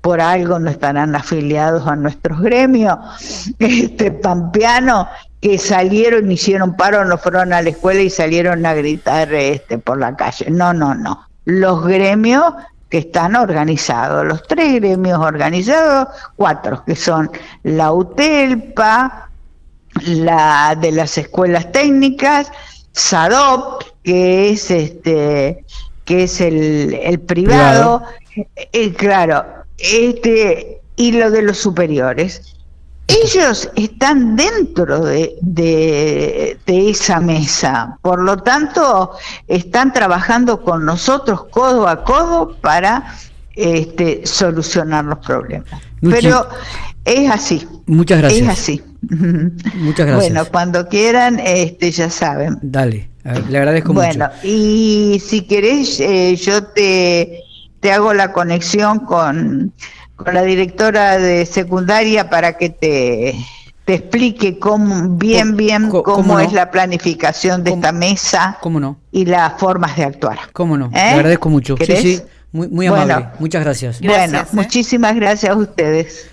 por 0.00 0.20
algo 0.20 0.58
no 0.58 0.70
estarán 0.70 1.14
afiliados 1.16 1.86
a 1.86 1.96
nuestros 1.96 2.40
gremios, 2.40 2.98
este 3.58 4.10
pampeano 4.10 5.08
que 5.40 5.58
salieron, 5.58 6.30
hicieron 6.30 6.76
paro, 6.76 7.04
no 7.04 7.18
fueron 7.18 7.52
a 7.52 7.62
la 7.62 7.70
escuela 7.70 8.00
y 8.00 8.10
salieron 8.10 8.64
a 8.66 8.74
gritar 8.74 9.32
este 9.34 9.78
por 9.78 9.98
la 9.98 10.16
calle. 10.16 10.50
No, 10.50 10.72
no, 10.72 10.94
no. 10.94 11.26
Los 11.44 11.84
gremios 11.84 12.54
que 12.88 12.98
están 12.98 13.36
organizados, 13.36 14.24
los 14.24 14.42
tres 14.44 14.74
gremios 14.76 15.18
organizados, 15.18 16.08
cuatro, 16.36 16.82
que 16.84 16.96
son 16.96 17.30
la 17.62 17.92
UTELPA, 17.92 19.30
la 20.06 20.76
de 20.80 20.92
las 20.92 21.18
escuelas 21.18 21.70
técnicas, 21.72 22.50
SADOP, 22.92 23.82
que 24.02 24.50
es 24.50 24.70
este 24.70 25.64
que 26.04 26.22
es 26.22 26.40
el, 26.40 26.94
el 27.02 27.20
privado, 27.20 28.02
eh, 28.72 28.92
claro, 28.94 29.44
este 29.76 30.80
y 30.96 31.12
lo 31.12 31.30
de 31.30 31.42
los 31.42 31.58
superiores. 31.58 32.57
Ellos 33.08 33.70
están 33.74 34.36
dentro 34.36 35.00
de, 35.00 35.34
de, 35.40 36.58
de 36.66 36.90
esa 36.90 37.20
mesa, 37.20 37.98
por 38.02 38.22
lo 38.22 38.36
tanto 38.36 39.12
están 39.46 39.92
trabajando 39.94 40.62
con 40.62 40.84
nosotros 40.84 41.46
codo 41.50 41.88
a 41.88 42.04
codo 42.04 42.54
para 42.60 43.14
este, 43.54 44.26
solucionar 44.26 45.06
los 45.06 45.18
problemas. 45.20 45.68
Pero 46.02 46.48
es 47.04 47.30
así, 47.30 47.66
Muchas 47.86 48.18
gracias. 48.18 48.42
es 48.42 48.48
así. 48.48 48.82
Muchas 49.76 50.06
gracias. 50.06 50.32
Bueno, 50.34 50.44
cuando 50.52 50.86
quieran, 50.88 51.40
este, 51.40 51.90
ya 51.90 52.10
saben. 52.10 52.58
Dale, 52.60 53.08
le 53.48 53.58
agradezco 53.58 53.94
Bueno, 53.94 54.26
mucho. 54.26 54.46
y 54.46 55.20
si 55.24 55.42
querés, 55.42 55.98
eh, 56.00 56.36
yo 56.36 56.62
te, 56.64 57.40
te 57.80 57.90
hago 57.90 58.12
la 58.12 58.32
conexión 58.32 59.00
con, 59.00 59.72
con 60.18 60.34
la 60.34 60.42
directora 60.42 61.16
de 61.18 61.46
secundaria 61.46 62.28
para 62.28 62.56
que 62.58 62.68
te, 62.70 63.34
te 63.84 63.94
explique 63.94 64.58
cómo, 64.58 65.08
bien, 65.16 65.56
bien 65.56 65.88
cómo, 65.88 66.02
cómo 66.02 66.34
no. 66.34 66.40
es 66.40 66.52
la 66.52 66.70
planificación 66.70 67.62
de 67.64 67.70
¿Cómo- 67.70 67.82
esta 67.82 67.92
mesa 67.92 68.58
¿Cómo 68.60 68.80
no? 68.80 68.98
y 69.12 69.24
las 69.24 69.54
formas 69.58 69.96
de 69.96 70.04
actuar. 70.04 70.38
¿Cómo 70.52 70.76
no? 70.76 70.86
¿Eh? 70.86 70.90
Le 70.92 71.00
agradezco 71.00 71.48
mucho. 71.48 71.76
Sí, 71.78 71.86
¿Querés? 71.86 72.02
sí, 72.02 72.22
muy, 72.52 72.68
muy 72.68 72.88
Bueno. 72.88 73.04
amable. 73.04 73.28
Muchas 73.38 73.62
gracias. 73.62 74.00
Gracias, 74.00 74.30
bueno, 74.30 74.44
¿eh? 74.44 74.48
muchísimas 74.52 75.14
gracias 75.14 75.52
a 75.52 75.56
ustedes. 75.56 76.30